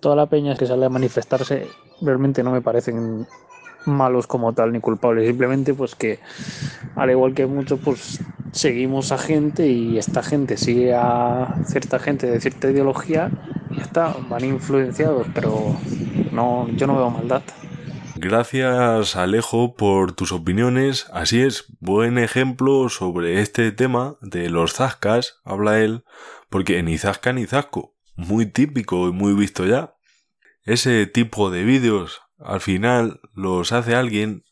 Toda 0.00 0.16
la 0.16 0.26
peña 0.26 0.56
que 0.56 0.66
sale 0.66 0.86
a 0.86 0.90
manifestarse 0.90 1.68
realmente 2.00 2.42
no 2.42 2.50
me 2.52 2.62
parecen 2.62 3.26
malos 3.86 4.26
como 4.26 4.52
tal 4.52 4.72
ni 4.72 4.80
culpables. 4.80 5.26
Simplemente 5.26 5.74
pues 5.74 5.94
que 5.94 6.20
al 6.96 7.10
igual 7.10 7.34
que 7.34 7.46
muchos 7.46 7.80
pues 7.80 8.20
seguimos 8.52 9.12
a 9.12 9.18
gente 9.18 9.66
y 9.68 9.98
esta 9.98 10.22
gente 10.22 10.56
sigue 10.56 10.94
a 10.94 11.62
cierta 11.66 11.98
gente 11.98 12.26
de 12.26 12.40
cierta 12.40 12.70
ideología 12.70 13.30
y 13.70 13.80
está, 13.80 14.16
van 14.28 14.44
influenciados, 14.44 15.26
pero 15.34 15.76
no, 16.32 16.68
yo 16.76 16.86
no 16.86 16.96
veo 16.96 17.10
maldad. 17.10 17.42
Gracias 18.16 19.14
Alejo 19.14 19.76
por 19.76 20.12
tus 20.12 20.32
opiniones. 20.32 21.06
Así 21.12 21.40
es, 21.40 21.66
buen 21.78 22.18
ejemplo 22.18 22.88
sobre 22.88 23.40
este 23.40 23.70
tema 23.70 24.16
de 24.20 24.50
los 24.50 24.74
zascas, 24.74 25.40
habla 25.44 25.78
él, 25.78 26.04
porque 26.50 26.82
ni 26.82 26.98
zasca 26.98 27.32
ni 27.32 27.46
zasco, 27.46 27.94
muy 28.16 28.46
típico 28.46 29.08
y 29.08 29.12
muy 29.12 29.34
visto 29.34 29.66
ya. 29.66 29.94
Ese 30.64 31.06
tipo 31.06 31.50
de 31.50 31.62
vídeos 31.62 32.20
al 32.38 32.60
final 32.60 33.20
los 33.34 33.72
hace 33.72 33.94
alguien 33.94 34.44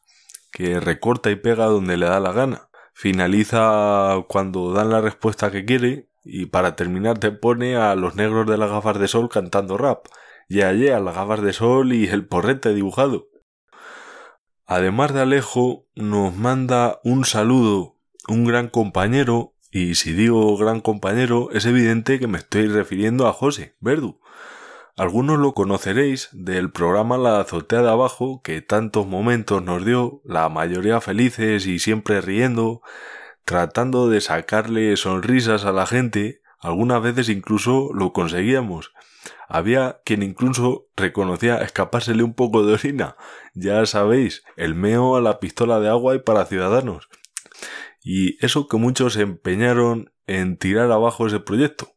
que 0.52 0.80
recorta 0.80 1.30
y 1.30 1.36
pega 1.36 1.66
donde 1.66 1.96
le 1.96 2.06
da 2.06 2.20
la 2.20 2.32
gana. 2.32 2.68
Finaliza 2.94 4.24
cuando 4.28 4.72
dan 4.72 4.90
la 4.90 5.00
respuesta 5.00 5.50
que 5.50 5.64
quiere 5.64 6.08
y 6.24 6.46
para 6.46 6.76
terminar 6.76 7.18
te 7.18 7.30
pone 7.30 7.76
a 7.76 7.94
los 7.94 8.16
negros 8.16 8.46
de 8.46 8.58
las 8.58 8.70
gafas 8.70 8.98
de 8.98 9.08
sol 9.08 9.28
cantando 9.28 9.76
rap. 9.76 10.06
Y 10.48 10.62
allí 10.62 10.88
a 10.88 11.00
las 11.00 11.14
gafas 11.14 11.42
de 11.42 11.52
sol 11.52 11.92
y 11.92 12.06
el 12.06 12.26
porrete 12.26 12.72
dibujado. 12.72 13.28
Además 14.66 15.14
de 15.14 15.20
Alejo, 15.20 15.86
nos 15.94 16.34
manda 16.34 17.00
un 17.04 17.24
saludo, 17.24 17.96
un 18.26 18.44
gran 18.44 18.68
compañero, 18.68 19.54
y 19.70 19.94
si 19.94 20.12
digo 20.12 20.56
gran 20.56 20.80
compañero, 20.80 21.50
es 21.52 21.66
evidente 21.66 22.18
que 22.18 22.26
me 22.26 22.38
estoy 22.38 22.66
refiriendo 22.66 23.28
a 23.28 23.32
José 23.32 23.76
Verdu. 23.80 24.20
Algunos 24.98 25.38
lo 25.38 25.52
conoceréis 25.52 26.30
del 26.32 26.70
programa 26.70 27.18
La 27.18 27.38
azotea 27.38 27.82
de 27.82 27.90
abajo, 27.90 28.40
que 28.42 28.62
tantos 28.62 29.06
momentos 29.06 29.62
nos 29.62 29.84
dio, 29.84 30.22
la 30.24 30.48
mayoría 30.48 31.02
felices 31.02 31.66
y 31.66 31.78
siempre 31.78 32.22
riendo, 32.22 32.80
tratando 33.44 34.08
de 34.08 34.22
sacarle 34.22 34.96
sonrisas 34.96 35.66
a 35.66 35.72
la 35.72 35.84
gente, 35.84 36.40
algunas 36.60 37.02
veces 37.02 37.28
incluso 37.28 37.90
lo 37.92 38.14
conseguíamos. 38.14 38.94
Había 39.50 40.00
quien 40.06 40.22
incluso 40.22 40.86
reconocía 40.96 41.58
escapársele 41.58 42.22
un 42.22 42.32
poco 42.32 42.64
de 42.64 42.72
orina. 42.72 43.16
Ya 43.52 43.84
sabéis, 43.84 44.44
el 44.56 44.74
meo 44.74 45.16
a 45.16 45.20
la 45.20 45.40
pistola 45.40 45.78
de 45.78 45.90
agua 45.90 46.14
y 46.14 46.20
para 46.20 46.46
ciudadanos. 46.46 47.10
Y 48.02 48.42
eso 48.42 48.66
que 48.66 48.78
muchos 48.78 49.18
empeñaron 49.18 50.10
en 50.26 50.56
tirar 50.56 50.90
abajo 50.90 51.26
ese 51.26 51.38
proyecto. 51.38 51.95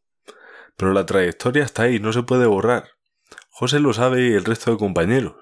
Pero 0.79 0.93
la 0.93 1.05
trayectoria 1.05 1.65
está 1.65 1.83
ahí, 1.83 1.99
no 1.99 2.13
se 2.13 2.23
puede 2.23 2.45
borrar. 2.45 2.85
José 3.49 3.81
lo 3.81 3.91
sabe 3.91 4.29
y 4.29 4.33
el 4.33 4.45
resto 4.45 4.71
de 4.71 4.77
compañeros. 4.77 5.35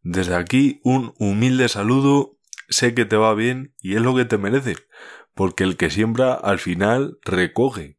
Desde 0.00 0.34
aquí 0.34 0.80
un 0.84 1.12
humilde 1.18 1.68
saludo, 1.68 2.38
sé 2.70 2.94
que 2.94 3.04
te 3.04 3.16
va 3.16 3.34
bien 3.34 3.74
y 3.78 3.94
es 3.94 4.00
lo 4.00 4.16
que 4.16 4.24
te 4.24 4.38
merece, 4.38 4.76
porque 5.34 5.64
el 5.64 5.76
que 5.76 5.90
siembra 5.90 6.32
al 6.32 6.58
final 6.58 7.18
recoge. 7.26 7.98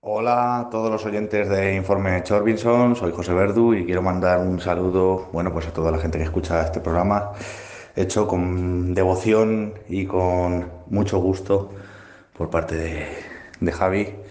Hola 0.00 0.58
a 0.58 0.68
todos 0.68 0.90
los 0.90 1.06
oyentes 1.06 1.48
de 1.48 1.76
Informe 1.76 2.22
Chorbinson, 2.22 2.94
soy 2.94 3.12
José 3.12 3.32
Verdu 3.32 3.72
y 3.72 3.86
quiero 3.86 4.02
mandar 4.02 4.40
un 4.40 4.60
saludo, 4.60 5.30
bueno, 5.32 5.50
pues 5.50 5.66
a 5.66 5.72
toda 5.72 5.90
la 5.90 5.98
gente 5.98 6.18
que 6.18 6.24
escucha 6.24 6.60
este 6.60 6.80
programa, 6.80 7.32
hecho 7.96 8.28
con 8.28 8.92
devoción 8.92 9.72
y 9.88 10.04
con 10.04 10.70
mucho 10.88 11.20
gusto 11.20 11.70
por 12.36 12.50
parte 12.50 12.76
de, 13.60 13.72
Javi. 13.72 14.23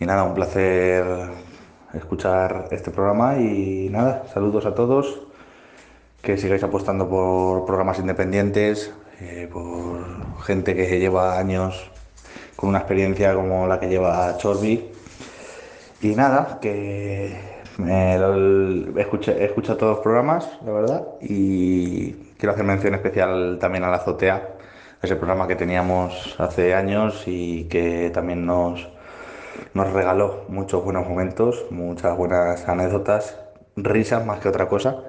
Y 0.00 0.06
nada, 0.06 0.22
un 0.22 0.34
placer 0.34 1.04
escuchar 1.92 2.68
este 2.70 2.90
programa 2.90 3.38
y 3.38 3.88
nada, 3.90 4.24
saludos 4.32 4.66
a 4.66 4.74
todos, 4.74 5.20
que 6.22 6.36
sigáis 6.36 6.62
apostando 6.62 7.08
por 7.08 7.66
programas 7.66 7.98
independientes, 7.98 8.94
eh, 9.20 9.48
por 9.52 10.42
gente 10.44 10.76
que 10.76 11.00
lleva 11.00 11.38
años 11.38 11.90
con 12.54 12.68
una 12.68 12.78
experiencia 12.78 13.34
como 13.34 13.66
la 13.66 13.80
que 13.80 13.88
lleva 13.88 14.36
Chorbi. 14.36 14.90
Y 16.00 16.14
nada, 16.14 16.58
que 16.60 17.36
me 17.78 18.14
he, 18.14 19.00
escuchado, 19.00 19.76
todos 19.76 19.96
los 19.96 19.98
programas, 20.00 20.48
la 20.64 20.72
verdad, 20.72 21.06
y 21.20 22.12
quiero 22.36 22.52
hacer 22.52 22.64
mención 22.64 22.94
especial 22.94 23.58
también 23.60 23.84
a 23.84 23.90
la 23.90 23.96
azotea, 23.96 24.50
ese 25.02 25.16
programa 25.16 25.48
que 25.48 25.56
teníamos 25.56 26.36
hace 26.38 26.74
años 26.74 27.24
y 27.26 27.64
que 27.64 28.10
también 28.10 28.46
nos, 28.46 28.88
nos 29.74 29.92
regaló 29.92 30.44
muchos 30.48 30.82
buenos 30.84 31.08
momentos, 31.08 31.66
muchas 31.70 32.16
buenas 32.16 32.68
anécdotas, 32.68 33.38
risas 33.76 34.24
más 34.26 34.40
que 34.40 34.48
otra 34.48 34.68
cosa, 34.68 35.04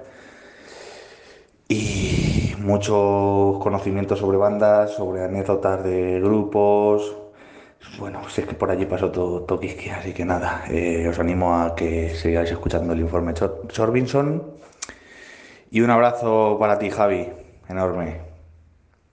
y 1.68 2.54
muchos 2.58 3.58
conocimientos 3.62 4.18
sobre 4.18 4.38
bandas, 4.38 4.92
sobre 4.92 5.24
anécdotas 5.24 5.84
de 5.84 6.20
grupos, 6.20 7.16
bueno, 7.98 8.28
si 8.28 8.42
es 8.42 8.46
que 8.46 8.54
por 8.54 8.70
allí 8.70 8.86
pasó 8.86 9.10
todo 9.10 9.42
Tokiski, 9.42 9.90
así 9.90 10.12
que 10.12 10.24
nada, 10.24 10.64
eh, 10.68 11.08
os 11.08 11.18
animo 11.18 11.60
a 11.60 11.74
que 11.74 12.10
sigáis 12.10 12.50
escuchando 12.50 12.92
el 12.92 13.00
informe 13.00 13.34
Chorbinson. 13.34 14.42
Y 15.70 15.80
un 15.82 15.90
abrazo 15.90 16.56
para 16.58 16.78
ti, 16.78 16.90
Javi, 16.90 17.28
enorme. 17.68 18.29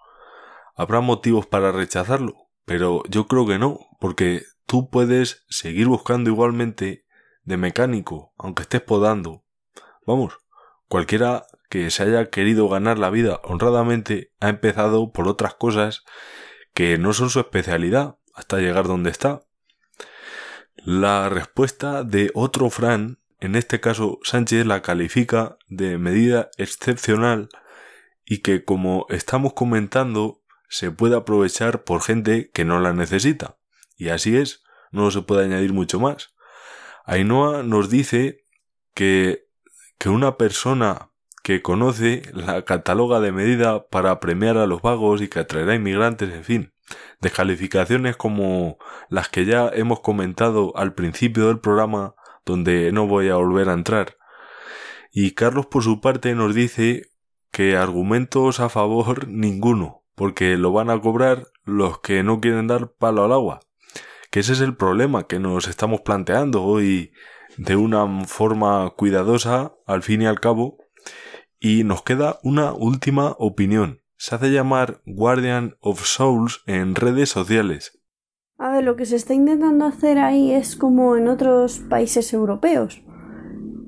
habrá 0.75 1.01
motivos 1.01 1.47
para 1.47 1.71
rechazarlo, 1.71 2.49
pero 2.65 3.05
yo 3.09 3.29
creo 3.29 3.47
que 3.47 3.61
no, 3.61 3.79
porque 4.01 4.43
tú 4.67 4.91
puedes 4.91 5.45
seguir 5.49 5.87
buscando 5.87 6.31
igualmente 6.31 7.07
de 7.45 7.57
mecánico, 7.59 8.35
aunque 8.37 8.63
estés 8.63 8.81
podando. 8.81 9.45
Vamos, 10.05 10.37
cualquiera 10.89 11.47
que 11.71 11.93
se 11.93 12.03
haya 12.03 12.29
querido 12.29 12.69
ganar 12.69 12.99
la 12.99 13.11
vida 13.11 13.41
honradamente 13.45 14.33
ha 14.41 14.49
empezado 14.49 15.13
por 15.13 15.29
otras 15.29 15.55
cosas 15.55 16.03
que 16.73 16.99
no 16.99 17.13
son 17.13 17.31
su 17.31 17.39
especialidad 17.39 18.17
hasta 18.35 18.59
llegar 18.59 18.89
donde 18.89 19.11
está. 19.11 19.43
La 20.75 21.29
respuesta 21.29 22.03
de 22.03 22.33
otro 22.35 22.69
Fran, 22.69 23.21
en 23.45 23.57
este 23.57 23.79
caso 23.79 24.19
Sánchez, 24.23 24.65
la 24.65 24.81
califica 24.81 25.59
de 25.69 25.99
medida 25.99 26.51
excepcional 26.57 27.51
y 28.25 28.39
que 28.39 28.65
como 28.65 29.07
estamos 29.11 29.53
comentando 29.53 30.41
se 30.69 30.91
puede 30.91 31.15
aprovechar 31.15 31.85
por 31.85 32.03
gente 32.03 32.51
que 32.53 32.65
no 32.65 32.81
la 32.81 32.95
necesita. 32.95 33.59
Y 33.97 34.09
así 34.09 34.37
es, 34.37 34.63
no 34.93 35.11
se 35.11 35.21
puede 35.21 35.45
añadir 35.45 35.75
mucho 35.75 36.01
más. 36.01 36.35
Ainhoa 37.05 37.63
nos 37.63 37.91
dice 37.91 38.45
que, 38.95 39.47
que 39.99 40.09
una 40.09 40.39
persona 40.39 41.11
que 41.43 41.61
conoce 41.61 42.23
la 42.33 42.65
cataloga 42.65 43.21
de 43.21 43.31
medida 43.31 43.87
para 43.89 44.19
premiar 44.21 44.57
a 44.57 44.67
los 44.67 44.81
vagos 44.81 45.21
y 45.21 45.29
que 45.29 45.41
atraerá 45.41 45.75
inmigrantes, 45.75 46.33
en 46.33 46.45
fin, 46.45 46.73
descalificaciones 47.21 48.17
como 48.17 48.79
las 49.11 49.29
que 49.29 49.45
ya 49.45 49.69
hemos 49.69 50.01
comentado 50.01 50.75
al 50.77 50.95
principio 50.95 51.49
del 51.49 51.61
programa, 51.61 52.15
donde 52.45 52.93
no 52.93 53.07
voy 53.07 53.29
a 53.29 53.37
volver 53.37 53.69
a 53.69 53.75
entrar. 53.75 54.17
Y 55.13 55.33
Carlos 55.33 55.67
por 55.67 55.83
su 55.83 56.01
parte 56.01 56.35
nos 56.35 56.55
dice 56.55 57.11
que 57.51 57.77
argumentos 57.77 58.59
a 58.61 58.69
favor 58.69 59.29
ninguno, 59.29 60.03
porque 60.15 60.57
lo 60.57 60.73
van 60.73 60.91
a 60.91 61.01
cobrar 61.01 61.47
los 61.65 62.01
que 62.01 62.23
no 62.23 62.41
quieren 62.41 62.67
dar 62.67 62.93
palo 62.93 63.25
al 63.25 63.33
agua. 63.33 63.61
Que 64.31 64.41
ese 64.41 64.55
es 64.55 64.61
el 64.61 64.77
problema 64.77 65.29
que 65.29 65.39
nos 65.39 65.69
estamos 65.69 66.01
planteando 66.01 66.65
hoy 66.65 67.13
de 67.57 67.77
una 67.77 68.25
forma 68.25 68.91
cuidadosa, 68.97 69.75
al 69.87 70.03
fin 70.03 70.23
y 70.23 70.27
al 70.27 70.41
cabo, 70.41 70.79
y 71.61 71.85
nos 71.85 72.03
queda 72.03 72.39
una 72.43 72.73
última 72.73 73.37
opinión. 73.39 74.03
Se 74.17 74.35
hace 74.35 74.51
llamar 74.51 75.01
Guardian 75.07 75.77
of 75.81 76.05
Souls 76.05 76.63
en 76.67 76.95
redes 76.95 77.31
sociales. 77.31 78.01
A 78.57 78.71
ver, 78.71 78.85
lo 78.85 78.95
que 78.95 79.05
se 79.05 79.17
está 79.17 79.35
intentando 79.35 79.85
hacer 79.85 80.19
ahí 80.19 80.53
es 80.53 80.77
como 80.77 81.17
en 81.17 81.27
otros 81.27 81.81
países 81.81 82.33
europeos, 82.33 83.03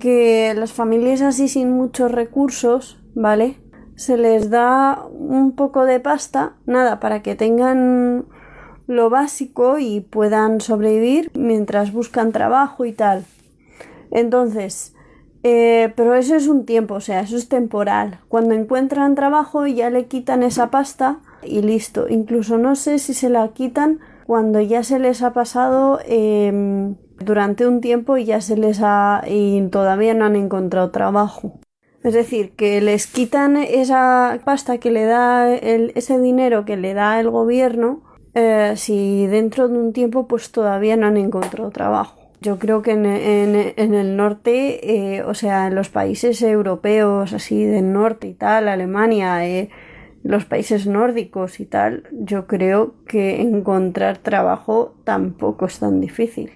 que 0.01 0.53
las 0.57 0.73
familias 0.73 1.23
así 1.23 1.49
sin 1.49 1.71
muchos 1.71 2.11
recursos, 2.11 3.01
¿vale? 3.15 3.61
Se 3.95 4.17
les 4.17 4.51
da 4.51 5.07
un 5.07 5.55
poco 5.55 5.85
de 5.85 6.01
pasta, 6.01 6.57
nada, 6.67 6.99
para 6.99 7.23
que 7.23 7.37
tengan 7.37 8.27
lo 8.89 9.09
básico 9.09 9.79
y 9.79 10.01
puedan 10.01 10.61
sobrevivir 10.61 11.31
mientras 11.35 11.93
buscan 11.93 12.33
trabajo 12.33 12.85
y 12.85 12.93
tal. 12.93 13.25
Entonces, 14.11 14.95
eh, 15.45 15.93
pero 15.95 16.17
eso 16.17 16.35
es 16.35 16.49
un 16.49 16.67
tiempo, 16.67 16.95
o 16.95 17.01
sea, 17.01 17.21
eso 17.21 17.37
es 17.37 17.49
temporal. 17.49 18.19
Cuando 18.27 18.55
encuentran 18.55 19.15
trabajo 19.15 19.65
ya 19.69 19.91
le 19.91 20.07
quitan 20.07 20.43
esa 20.43 20.73
pasta 20.73 21.21
y 21.45 21.63
listo. 21.63 22.09
Incluso 22.09 22.59
no 22.59 22.75
sé 22.75 22.99
si 22.99 23.15
se 23.15 23.31
la 23.31 23.47
quitan 23.49 24.01
cuando 24.27 24.61
ya 24.61 24.83
se 24.83 24.99
les 24.99 25.23
ha 25.23 25.33
pasado 25.33 26.01
em, 26.05 26.97
durante 27.21 27.67
un 27.67 27.81
tiempo 27.81 28.17
y 28.17 28.25
ya 28.25 28.41
se 28.41 28.57
les 28.57 28.81
ha 28.83 29.23
y 29.29 29.63
todavía 29.69 30.15
no 30.15 30.25
han 30.25 30.35
encontrado 30.35 30.91
trabajo. 30.91 31.61
Es 32.03 32.13
decir, 32.13 32.53
que 32.57 32.81
les 32.81 33.07
quitan 33.07 33.57
esa 33.57 34.41
pasta 34.45 34.79
que 34.79 34.91
le 34.91 35.05
da 35.05 35.55
ese 35.55 36.19
dinero 36.19 36.65
que 36.65 36.77
le 36.77 36.95
da 36.95 37.21
el 37.21 37.31
gobierno 37.31 38.03
eh, 38.35 38.75
si 38.77 39.27
dentro 39.29 39.69
de 39.69 39.79
un 39.79 39.93
tiempo 39.93 40.27
pues 40.27 40.51
todavía 40.51 40.97
no 40.97 41.07
han 41.07 41.17
encontrado 41.17 41.71
trabajo. 41.71 42.21
Yo 42.41 42.59
creo 42.59 42.83
que 42.83 42.93
en, 42.93 43.95
el 43.95 44.17
norte, 44.17 45.17
eh, 45.17 45.23
o 45.23 45.35
sea, 45.35 45.69
en 45.69 45.75
los 45.75 45.89
países 45.89 46.43
europeos, 46.43 47.33
así 47.33 47.65
del 47.65 47.93
norte 47.93 48.27
y 48.29 48.35
tal, 48.35 48.69
Alemania, 48.69 49.47
eh, 49.47 49.71
los 50.27 50.45
países 50.45 50.87
nórdicos 50.87 51.61
y 51.61 51.67
tal, 51.67 52.05
yo 52.11 52.47
creo 52.47 52.95
que 53.07 53.41
encontrar 53.41 54.19
trabajo 54.19 54.95
tampoco 55.05 55.67
es 55.67 55.79
tan 55.79 56.01
difícil. 56.01 56.51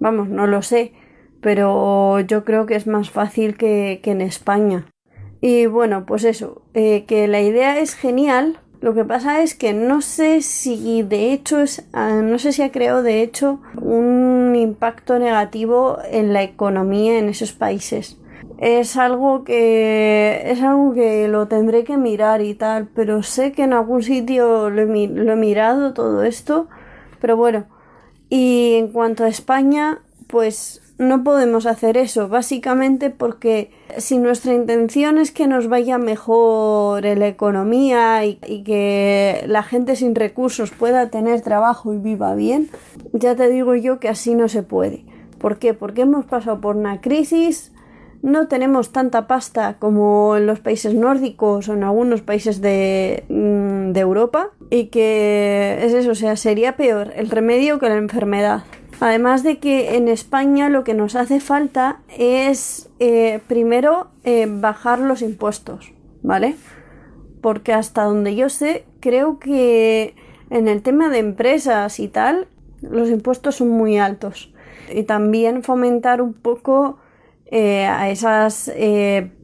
Vamos, 0.00 0.28
no 0.28 0.46
lo 0.46 0.62
sé, 0.62 0.92
pero 1.40 2.20
yo 2.20 2.44
creo 2.44 2.64
que 2.64 2.74
es 2.74 2.86
más 2.86 3.10
fácil 3.10 3.56
que, 3.56 4.00
en 4.02 4.20
España. 4.22 4.86
Y 5.40 5.66
bueno, 5.66 6.06
pues 6.06 6.24
eso, 6.24 6.62
eh, 6.72 7.04
que 7.06 7.28
la 7.28 7.42
idea 7.42 7.78
es 7.78 7.94
genial, 7.94 8.60
lo 8.80 8.94
que 8.94 9.04
pasa 9.04 9.42
es 9.42 9.54
que 9.54 9.74
no 9.74 10.00
sé 10.00 10.40
si 10.40 11.02
de 11.02 11.32
hecho 11.32 11.60
es, 11.60 11.86
ah, 11.92 12.20
no 12.22 12.38
sé 12.38 12.52
si 12.52 12.62
ha 12.62 12.72
creado 12.72 13.02
de 13.02 13.22
hecho 13.22 13.60
un 13.80 14.54
impacto 14.56 15.18
negativo 15.18 15.98
en 16.10 16.32
la 16.32 16.42
economía 16.42 17.18
en 17.18 17.28
esos 17.28 17.52
países. 17.52 18.18
Es 18.58 18.96
algo 18.96 19.44
que 19.44 20.42
es 20.46 20.62
algo 20.62 20.92
que 20.92 21.28
lo 21.28 21.48
tendré 21.48 21.84
que 21.84 21.96
mirar 21.96 22.42
y 22.42 22.54
tal, 22.54 22.88
pero 22.94 23.22
sé 23.22 23.52
que 23.52 23.64
en 23.64 23.72
algún 23.72 24.02
sitio 24.02 24.70
lo 24.70 24.82
he, 24.82 25.36
mirado 25.36 25.94
todo 25.94 26.22
esto, 26.22 26.68
pero 27.20 27.36
bueno. 27.36 27.64
Y 28.28 28.74
en 28.76 28.88
cuanto 28.88 29.24
a 29.24 29.28
España, 29.28 30.00
pues 30.26 30.82
no 30.98 31.24
podemos 31.24 31.66
hacer 31.66 31.96
eso, 31.96 32.28
básicamente 32.28 33.10
porque 33.10 33.70
si 33.98 34.18
nuestra 34.18 34.54
intención 34.54 35.18
es 35.18 35.32
que 35.32 35.46
nos 35.46 35.68
vaya 35.68 35.98
mejor 35.98 37.04
la 37.04 37.26
economía 37.26 38.24
y, 38.24 38.36
que 38.64 39.44
la 39.46 39.62
gente 39.62 39.96
sin 39.96 40.14
recursos 40.14 40.70
pueda 40.70 41.10
tener 41.10 41.40
trabajo 41.40 41.92
y 41.92 41.98
viva 41.98 42.34
bien, 42.34 42.70
ya 43.12 43.34
te 43.34 43.48
digo 43.48 43.74
yo 43.74 43.98
que 43.98 44.08
así 44.08 44.34
no 44.34 44.48
se 44.48 44.62
puede. 44.62 45.04
¿Por 45.38 45.58
qué? 45.58 45.74
Porque 45.74 46.02
hemos 46.02 46.24
pasado 46.24 46.60
por 46.60 46.76
una 46.76 47.00
crisis, 47.00 47.71
no 48.22 48.46
tenemos 48.46 48.92
tanta 48.92 49.26
pasta 49.26 49.76
como 49.78 50.36
en 50.36 50.46
los 50.46 50.60
países 50.60 50.94
nórdicos 50.94 51.68
o 51.68 51.74
en 51.74 51.82
algunos 51.82 52.22
países 52.22 52.60
de, 52.60 53.24
mm, 53.28 53.92
de 53.92 54.00
Europa 54.00 54.50
y 54.70 54.86
que 54.86 55.78
es 55.82 55.92
eso, 55.92 56.12
o 56.12 56.14
sea, 56.14 56.36
sería 56.36 56.76
peor 56.76 57.12
el 57.16 57.28
remedio 57.28 57.78
que 57.78 57.88
la 57.88 57.96
enfermedad. 57.96 58.62
Además 59.00 59.42
de 59.42 59.58
que 59.58 59.96
en 59.96 60.06
España 60.06 60.68
lo 60.68 60.84
que 60.84 60.94
nos 60.94 61.16
hace 61.16 61.40
falta 61.40 61.98
es 62.16 62.88
eh, 63.00 63.40
primero 63.48 64.06
eh, 64.22 64.46
bajar 64.48 65.00
los 65.00 65.22
impuestos, 65.22 65.92
¿vale? 66.22 66.54
Porque 67.40 67.72
hasta 67.72 68.04
donde 68.04 68.36
yo 68.36 68.48
sé, 68.48 68.84
creo 69.00 69.40
que 69.40 70.14
en 70.50 70.68
el 70.68 70.82
tema 70.82 71.08
de 71.08 71.18
empresas 71.18 71.98
y 71.98 72.06
tal, 72.06 72.46
los 72.80 73.10
impuestos 73.10 73.56
son 73.56 73.70
muy 73.70 73.98
altos. 73.98 74.54
Y 74.94 75.02
también 75.02 75.64
fomentar 75.64 76.22
un 76.22 76.34
poco 76.34 76.98
eh, 77.52 77.86
a 77.86 78.10
esas 78.10 78.72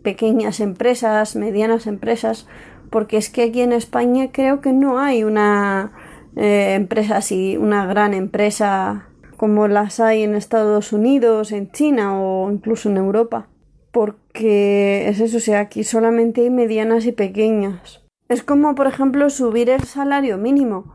pequeñas 0.03 0.59
empresas, 0.59 1.37
medianas 1.37 1.87
empresas, 1.87 2.49
porque 2.90 3.18
es 3.18 3.31
que 3.31 3.42
aquí 3.42 3.61
en 3.61 3.73
España 3.73 4.31
creo 4.33 4.61
que 4.61 4.73
no 4.73 4.99
hay 4.99 5.23
una 5.23 5.92
empresa 6.35 7.18
así, 7.18 7.57
una 7.57 7.87
gran 7.87 8.14
empresa 8.14 9.09
como 9.38 9.68
las 9.68 10.01
hay 10.01 10.25
en 10.25 10.35
Estados 10.35 10.92
Unidos, 10.92 11.53
en 11.53 11.71
China 11.71 12.21
o 12.21 12.51
incluso 12.51 12.90
en 12.90 12.99
Europa. 12.99 13.49
Porque 13.92 15.09
es 15.09 15.21
eso, 15.21 15.38
o 15.38 15.40
sea, 15.40 15.61
aquí 15.61 15.85
solamente 15.85 16.42
hay 16.42 16.51
medianas 16.51 17.07
y 17.07 17.12
pequeñas. 17.12 18.05
Es 18.29 18.42
como, 18.42 18.75
por 18.75 18.87
ejemplo, 18.87 19.31
subir 19.31 19.71
el 19.71 19.85
salario 19.85 20.37
mínimo, 20.37 20.92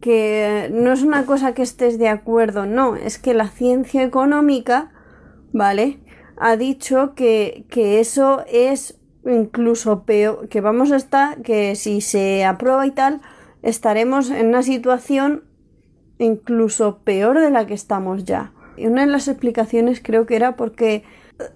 que 0.00 0.70
no 0.72 0.92
es 0.92 1.02
una 1.02 1.26
cosa 1.26 1.52
que 1.52 1.62
estés 1.62 1.98
de 1.98 2.08
acuerdo, 2.08 2.64
no, 2.64 2.96
es 2.96 3.18
que 3.18 3.34
la 3.34 3.48
ciencia 3.48 4.02
económica, 4.02 4.92
¿vale? 5.52 5.98
Ha 6.40 6.56
dicho 6.56 7.14
que, 7.14 7.66
que 7.68 8.00
eso 8.00 8.44
es 8.48 8.98
incluso 9.24 10.04
peor, 10.04 10.48
que 10.48 10.60
vamos 10.60 10.90
a 10.90 10.96
estar, 10.96 11.42
que 11.42 11.76
si 11.76 12.00
se 12.00 12.44
aprueba 12.44 12.86
y 12.86 12.90
tal, 12.90 13.20
estaremos 13.62 14.30
en 14.30 14.48
una 14.48 14.62
situación 14.62 15.44
incluso 16.18 17.00
peor 17.04 17.38
de 17.38 17.50
la 17.50 17.66
que 17.66 17.74
estamos 17.74 18.24
ya. 18.24 18.52
Y 18.76 18.86
una 18.86 19.02
de 19.02 19.12
las 19.12 19.28
explicaciones 19.28 20.00
creo 20.02 20.26
que 20.26 20.36
era 20.36 20.56
porque 20.56 21.04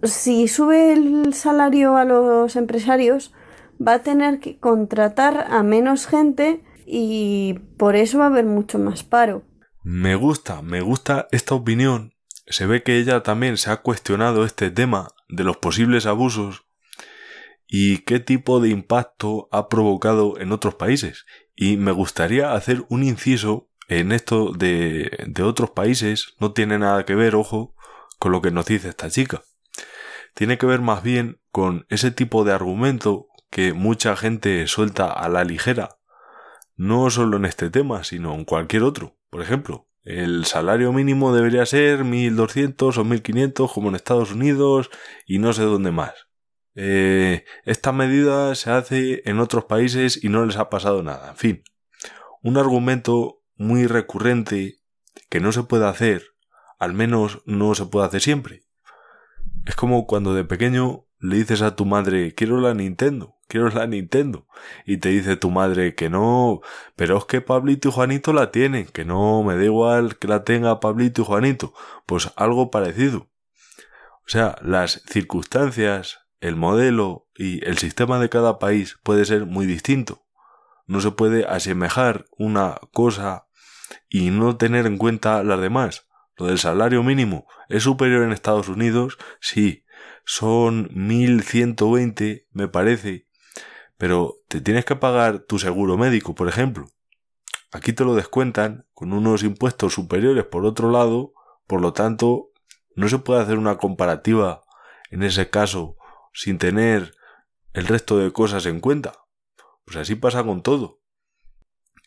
si 0.02 0.48
sube 0.48 0.92
el 0.92 1.32
salario 1.34 1.96
a 1.96 2.04
los 2.04 2.56
empresarios, 2.56 3.32
va 3.80 3.94
a 3.94 4.02
tener 4.02 4.40
que 4.40 4.58
contratar 4.58 5.46
a 5.50 5.62
menos 5.62 6.06
gente 6.06 6.62
y 6.86 7.60
por 7.76 7.96
eso 7.96 8.18
va 8.18 8.24
a 8.24 8.28
haber 8.28 8.46
mucho 8.46 8.78
más 8.78 9.02
paro. 9.02 9.42
Me 9.82 10.14
gusta, 10.14 10.62
me 10.62 10.80
gusta 10.80 11.28
esta 11.30 11.54
opinión. 11.54 12.13
Se 12.46 12.66
ve 12.66 12.82
que 12.82 12.98
ella 12.98 13.22
también 13.22 13.56
se 13.56 13.70
ha 13.70 13.78
cuestionado 13.78 14.44
este 14.44 14.70
tema 14.70 15.08
de 15.28 15.44
los 15.44 15.56
posibles 15.56 16.06
abusos 16.06 16.64
y 17.66 17.98
qué 17.98 18.20
tipo 18.20 18.60
de 18.60 18.68
impacto 18.68 19.48
ha 19.50 19.68
provocado 19.68 20.38
en 20.38 20.52
otros 20.52 20.74
países. 20.74 21.26
Y 21.56 21.76
me 21.76 21.92
gustaría 21.92 22.52
hacer 22.52 22.84
un 22.88 23.02
inciso 23.02 23.68
en 23.88 24.12
esto 24.12 24.52
de, 24.52 25.26
otros 25.42 25.70
países. 25.70 26.34
No 26.38 26.52
tiene 26.52 26.78
nada 26.78 27.04
que 27.04 27.14
ver, 27.14 27.34
ojo, 27.34 27.74
con 28.18 28.32
lo 28.32 28.42
que 28.42 28.50
nos 28.50 28.66
dice 28.66 28.88
esta 28.88 29.10
chica. 29.10 29.42
Tiene 30.34 30.58
que 30.58 30.66
ver 30.66 30.80
más 30.80 31.02
bien 31.02 31.40
con 31.50 31.86
ese 31.88 32.10
tipo 32.10 32.44
de 32.44 32.52
argumento 32.52 33.28
que 33.50 33.72
mucha 33.72 34.16
gente 34.16 34.66
suelta 34.66 35.10
a 35.10 35.28
la 35.28 35.44
ligera. 35.44 35.98
No 36.76 37.08
solo 37.10 37.36
en 37.36 37.44
este 37.44 37.70
tema, 37.70 38.04
sino 38.04 38.34
en 38.34 38.44
cualquier 38.44 38.82
otro. 38.82 39.16
Por 39.30 39.42
ejemplo, 39.42 39.86
el 40.04 40.44
salario 40.44 40.92
mínimo 40.92 41.34
debería 41.34 41.64
ser 41.64 42.04
1.200 42.04 42.98
o 42.98 43.04
1.500 43.04 43.72
como 43.72 43.88
en 43.88 43.94
Estados 43.94 44.32
Unidos 44.32 44.90
y 45.26 45.38
no 45.38 45.52
sé 45.52 45.62
dónde 45.62 45.92
más. 45.92 46.12
Eh, 46.74 47.44
esta 47.64 47.92
medida 47.92 48.54
se 48.54 48.70
hace 48.70 49.22
en 49.28 49.38
otros 49.38 49.64
países 49.64 50.22
y 50.22 50.28
no 50.28 50.44
les 50.44 50.56
ha 50.56 50.68
pasado 50.68 51.02
nada. 51.02 51.30
En 51.30 51.36
fin, 51.36 51.64
un 52.42 52.58
argumento 52.58 53.42
muy 53.56 53.86
recurrente 53.86 54.80
que 55.30 55.40
no 55.40 55.52
se 55.52 55.62
puede 55.62 55.86
hacer, 55.86 56.22
al 56.78 56.92
menos 56.92 57.42
no 57.46 57.74
se 57.74 57.86
puede 57.86 58.06
hacer 58.06 58.20
siempre. 58.20 58.64
Es 59.64 59.76
como 59.76 60.06
cuando 60.06 60.34
de 60.34 60.44
pequeño 60.44 61.06
le 61.24 61.36
dices 61.36 61.62
a 61.62 61.74
tu 61.74 61.86
madre 61.86 62.34
quiero 62.34 62.60
la 62.60 62.74
Nintendo, 62.74 63.36
quiero 63.48 63.70
la 63.70 63.86
Nintendo, 63.86 64.46
y 64.84 64.98
te 64.98 65.08
dice 65.08 65.36
tu 65.36 65.50
madre 65.50 65.94
que 65.94 66.10
no, 66.10 66.60
pero 66.96 67.16
es 67.16 67.24
que 67.24 67.40
Pablito 67.40 67.88
y 67.88 67.92
Juanito 67.92 68.34
la 68.34 68.50
tienen, 68.50 68.84
que 68.84 69.06
no, 69.06 69.42
me 69.42 69.56
da 69.56 69.64
igual 69.64 70.18
que 70.18 70.28
la 70.28 70.44
tenga 70.44 70.80
Pablito 70.80 71.22
y 71.22 71.24
Juanito, 71.24 71.72
pues 72.04 72.30
algo 72.36 72.70
parecido. 72.70 73.30
O 74.26 74.28
sea, 74.28 74.56
las 74.60 75.02
circunstancias, 75.06 76.18
el 76.40 76.56
modelo 76.56 77.26
y 77.34 77.64
el 77.64 77.78
sistema 77.78 78.18
de 78.18 78.28
cada 78.28 78.58
país 78.58 78.98
puede 79.02 79.24
ser 79.24 79.46
muy 79.46 79.64
distinto. 79.64 80.26
No 80.86 81.00
se 81.00 81.10
puede 81.10 81.46
asemejar 81.46 82.26
una 82.36 82.78
cosa 82.92 83.46
y 84.10 84.28
no 84.28 84.58
tener 84.58 84.84
en 84.84 84.98
cuenta 84.98 85.42
las 85.42 85.60
demás. 85.60 86.06
Lo 86.36 86.46
del 86.46 86.58
salario 86.58 87.02
mínimo 87.02 87.46
es 87.70 87.84
superior 87.84 88.24
en 88.24 88.32
Estados 88.32 88.68
Unidos, 88.68 89.16
sí, 89.40 89.83
son 90.24 90.88
1120, 90.92 92.48
me 92.52 92.68
parece, 92.68 93.28
pero 93.96 94.36
te 94.48 94.60
tienes 94.60 94.84
que 94.84 94.96
pagar 94.96 95.40
tu 95.40 95.58
seguro 95.58 95.96
médico, 95.96 96.34
por 96.34 96.48
ejemplo. 96.48 96.86
Aquí 97.72 97.92
te 97.92 98.04
lo 98.04 98.14
descuentan 98.14 98.86
con 98.94 99.12
unos 99.12 99.42
impuestos 99.42 99.94
superiores 99.94 100.44
por 100.44 100.64
otro 100.64 100.90
lado, 100.90 101.32
por 101.66 101.80
lo 101.80 101.92
tanto, 101.92 102.50
no 102.94 103.08
se 103.08 103.18
puede 103.18 103.42
hacer 103.42 103.58
una 103.58 103.78
comparativa 103.78 104.62
en 105.10 105.22
ese 105.22 105.50
caso 105.50 105.96
sin 106.32 106.58
tener 106.58 107.14
el 107.72 107.86
resto 107.86 108.18
de 108.18 108.32
cosas 108.32 108.66
en 108.66 108.80
cuenta. 108.80 109.12
Pues 109.84 109.96
así 109.96 110.14
pasa 110.14 110.44
con 110.44 110.62
todo. 110.62 111.00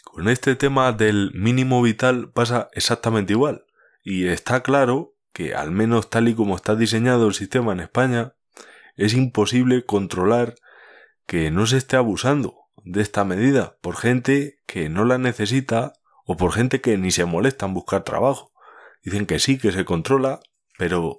Con 0.04 0.30
este 0.30 0.56
tema 0.56 0.94
del 0.94 1.32
mínimo 1.34 1.82
vital 1.82 2.32
pasa 2.32 2.70
exactamente 2.74 3.34
igual. 3.34 3.66
Y 4.04 4.28
está 4.28 4.64
claro 4.64 5.17
que, 5.34 5.54
al 5.54 5.72
menos 5.72 6.10
tal 6.10 6.28
y 6.28 6.36
como 6.36 6.56
está 6.56 6.76
diseñado 6.76 7.28
el 7.28 7.34
sistema 7.34 7.74
en 7.74 7.80
España, 7.82 8.34
es 8.96 9.14
imposible 9.14 9.86
controlar 9.86 10.56
que 11.26 11.52
no 11.52 11.68
se 11.68 11.78
esté 11.78 11.98
abusando 11.98 12.56
de 12.84 13.02
esta 13.02 13.24
medida 13.24 13.78
por 13.82 13.98
gente 13.98 14.60
que 14.66 14.90
no 14.90 15.06
la 15.06 15.18
necesita 15.18 15.94
o 16.26 16.38
por 16.38 16.54
gente 16.54 16.82
que 16.82 16.98
ni 16.98 17.12
se 17.12 17.26
molesta 17.26 17.66
en 17.66 17.74
buscar 17.74 18.04
trabajo. 18.04 18.52
Dicen 19.04 19.26
que 19.26 19.40
sí, 19.40 19.58
que 19.58 19.72
se 19.72 19.86
controla, 19.86 20.40
pero 20.78 21.18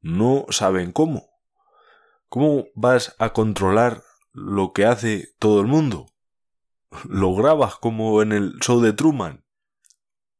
no 0.00 0.46
saben 0.50 0.92
cómo. 0.92 1.28
¿Cómo 2.28 2.66
vas 2.74 3.14
a 3.18 3.32
controlar 3.32 4.02
lo 4.32 4.72
que 4.72 4.84
hace 4.84 5.30
todo 5.38 5.60
el 5.60 5.66
mundo? 5.66 6.06
¿Lo 7.08 7.34
grabas 7.34 7.76
como 7.76 8.22
en 8.22 8.32
el 8.32 8.54
show 8.60 8.80
de 8.80 8.92
Truman? 8.92 9.44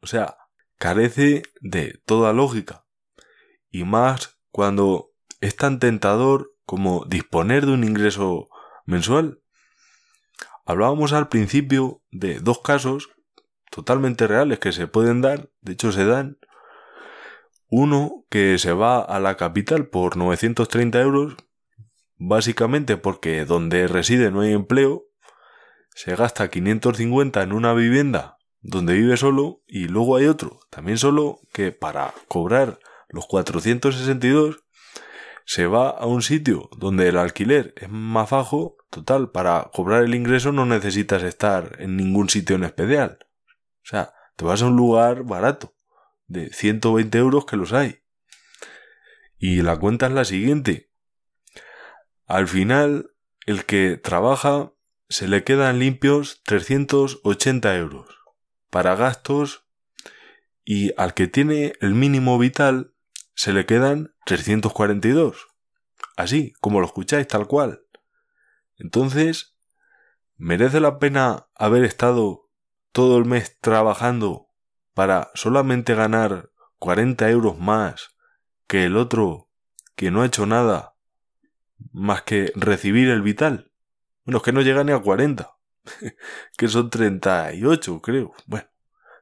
O 0.01 0.07
sea, 0.07 0.37
carece 0.79 1.43
de 1.61 2.01
toda 2.07 2.33
lógica. 2.33 2.86
Y 3.77 3.85
más 3.85 4.39
cuando 4.51 5.11
es 5.43 5.55
tan 5.55 5.81
tentador 5.81 6.55
como 6.65 7.05
disponer 7.05 7.67
de 7.67 7.73
un 7.73 7.85
ingreso 7.85 8.49
mensual. 8.87 9.43
Hablábamos 10.65 11.13
al 11.13 11.29
principio 11.29 12.01
de 12.11 12.41
dos 12.41 12.61
casos 12.61 13.11
totalmente 13.71 14.27
reales 14.27 14.61
que 14.61 14.73
se 14.73 14.87
pueden 14.87 15.21
dar, 15.21 15.51
de 15.61 15.75
hecho 15.75 15.93
se 15.93 16.07
dan. 16.07 16.39
Uno 17.69 18.25
que 18.31 18.57
se 18.57 18.73
va 18.73 19.01
a 19.03 19.21
la 19.21 19.37
capital 19.37 19.89
por 19.89 20.17
930 20.17 20.99
euros 21.03 21.37
básicamente 22.17 22.97
porque 22.97 23.45
donde 23.45 23.89
reside 23.89 24.31
no 24.31 24.41
hay 24.41 24.55
empleo, 24.55 25.05
se 25.91 26.17
gasta 26.17 26.49
550 26.49 27.43
en 27.43 27.53
una 27.53 27.75
vivienda 27.75 28.39
donde 28.63 28.95
vive 28.95 29.19
solo 29.19 29.61
y 29.67 29.89
luego 29.89 30.17
hay 30.17 30.29
otro, 30.29 30.61
también 30.71 30.97
solo, 30.97 31.41
que 31.53 31.73
para 31.73 32.15
cobrar 32.27 32.79
los 33.09 33.27
462 33.27 34.65
se 35.45 35.67
va 35.67 35.91
a 35.91 36.07
un 36.07 36.23
sitio 36.23 36.69
donde 36.77 37.09
el 37.09 37.17
alquiler 37.17 37.73
es 37.77 37.89
más 37.89 38.31
bajo, 38.31 38.77
total, 38.91 39.31
para 39.31 39.71
cobrar 39.73 40.03
el 40.03 40.15
ingreso 40.15 40.51
no 40.51 40.67
necesitas 40.67 41.23
estar 41.23 41.77
en 41.79 41.97
ningún 41.97 42.29
sitio 42.29 42.57
en 42.57 42.65
especial. 42.65 43.19
O 43.85 43.89
sea, 43.89 44.13
te 44.35 44.45
vas 44.45 44.63
a 44.63 44.67
un 44.67 44.77
lugar 44.77 45.23
barato, 45.23 45.77
de 46.27 46.53
120 46.53 47.17
euros 47.19 47.47
que 47.47 47.57
los 47.57 47.73
hay. 47.73 48.01
Y 49.39 49.63
la 49.63 49.77
cuenta 49.79 50.07
es 50.07 50.13
la 50.13 50.25
siguiente. 50.25 50.91
Al 52.27 52.49
final, 52.49 53.13
el 53.47 53.65
que 53.65 53.97
trabaja 53.97 54.73
se 55.09 55.29
le 55.29 55.45
quedan 55.45 55.79
limpios 55.79 56.43
380 56.45 57.77
euros 57.77 58.09
para 58.71 58.97
gastos 58.97 59.69
y 60.65 60.93
al 60.97 61.15
que 61.15 61.29
tiene 61.29 61.75
el 61.81 61.95
mínimo 61.95 62.39
vital 62.39 62.96
se 63.37 63.53
le 63.53 63.67
quedan 63.67 64.15
342. 64.25 65.47
Así, 66.17 66.53
como 66.61 66.81
lo 66.81 66.87
escucháis 66.87 67.29
tal 67.29 67.47
cual. 67.47 67.87
Entonces, 68.79 69.57
¿merece 70.37 70.81
la 70.81 70.99
pena 70.99 71.47
haber 71.55 71.85
estado 71.85 72.51
todo 72.91 73.19
el 73.19 73.27
mes 73.27 73.59
trabajando 73.61 74.49
para 74.95 75.31
solamente 75.35 75.95
ganar 75.95 76.51
40 76.79 77.31
euros 77.31 77.59
más 77.59 78.17
que 78.67 78.85
el 78.85 78.97
otro 78.97 79.51
que 79.95 80.11
no 80.11 80.23
ha 80.23 80.27
hecho 80.27 80.47
nada 80.47 80.95
más 81.93 82.23
que 82.23 82.53
recibir 82.55 83.09
el 83.09 83.23
vital. 83.23 83.71
Bueno, 84.25 84.39
es 84.39 84.45
que 84.45 84.53
no 84.53 84.63
llega 84.63 84.83
ni 84.85 84.93
a 84.93 84.99
40, 84.99 85.57
que 86.57 86.69
son 86.69 86.91
38, 86.91 88.01
creo. 88.01 88.35
Bueno, 88.47 88.69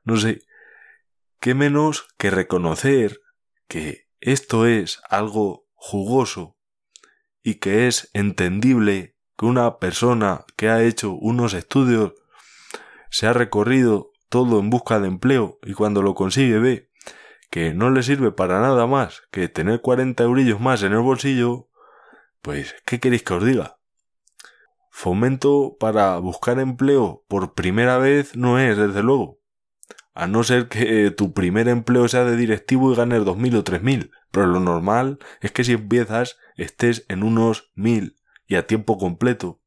no 0.04 0.16
sé. 0.16 0.42
¿Qué 1.40 1.54
menos 1.54 2.08
que 2.16 2.30
reconocer 2.30 3.20
que 3.68 4.03
esto 4.24 4.64
es 4.64 5.02
algo 5.10 5.66
jugoso 5.74 6.56
y 7.42 7.56
que 7.56 7.88
es 7.88 8.08
entendible 8.14 9.18
que 9.36 9.44
una 9.44 9.78
persona 9.78 10.46
que 10.56 10.70
ha 10.70 10.82
hecho 10.82 11.12
unos 11.12 11.52
estudios 11.52 12.14
se 13.10 13.26
ha 13.26 13.34
recorrido 13.34 14.12
todo 14.30 14.60
en 14.60 14.70
busca 14.70 14.98
de 14.98 15.08
empleo 15.08 15.58
y 15.62 15.74
cuando 15.74 16.00
lo 16.00 16.14
consigue 16.14 16.58
ve 16.58 16.90
que 17.50 17.74
no 17.74 17.90
le 17.90 18.02
sirve 18.02 18.32
para 18.32 18.62
nada 18.62 18.86
más 18.86 19.24
que 19.30 19.48
tener 19.48 19.82
40 19.82 20.24
eurillos 20.24 20.58
más 20.58 20.82
en 20.82 20.92
el 20.92 21.00
bolsillo, 21.00 21.68
pues, 22.40 22.74
¿qué 22.86 23.00
queréis 23.00 23.24
que 23.24 23.34
os 23.34 23.44
diga? 23.44 23.76
Fomento 24.90 25.76
para 25.78 26.16
buscar 26.16 26.58
empleo 26.60 27.24
por 27.28 27.52
primera 27.52 27.98
vez 27.98 28.36
no 28.36 28.58
es, 28.58 28.78
desde 28.78 29.02
luego. 29.02 29.43
A 30.14 30.26
no 30.26 30.44
ser 30.44 30.68
que 30.68 31.10
tu 31.10 31.32
primer 31.34 31.68
empleo 31.68 32.08
sea 32.08 32.24
de 32.24 32.36
directivo 32.36 32.92
y 32.92 32.96
ganes 32.96 33.22
2.000 33.22 33.56
o 33.56 33.64
3.000. 33.64 34.10
Pero 34.30 34.46
lo 34.46 34.60
normal 34.60 35.18
es 35.40 35.52
que 35.52 35.64
si 35.64 35.72
empiezas 35.72 36.38
estés 36.56 37.04
en 37.08 37.22
unos 37.22 37.72
1.000 37.76 38.14
y 38.46 38.54
a 38.54 38.66
tiempo 38.66 38.96
completo. 38.96 39.60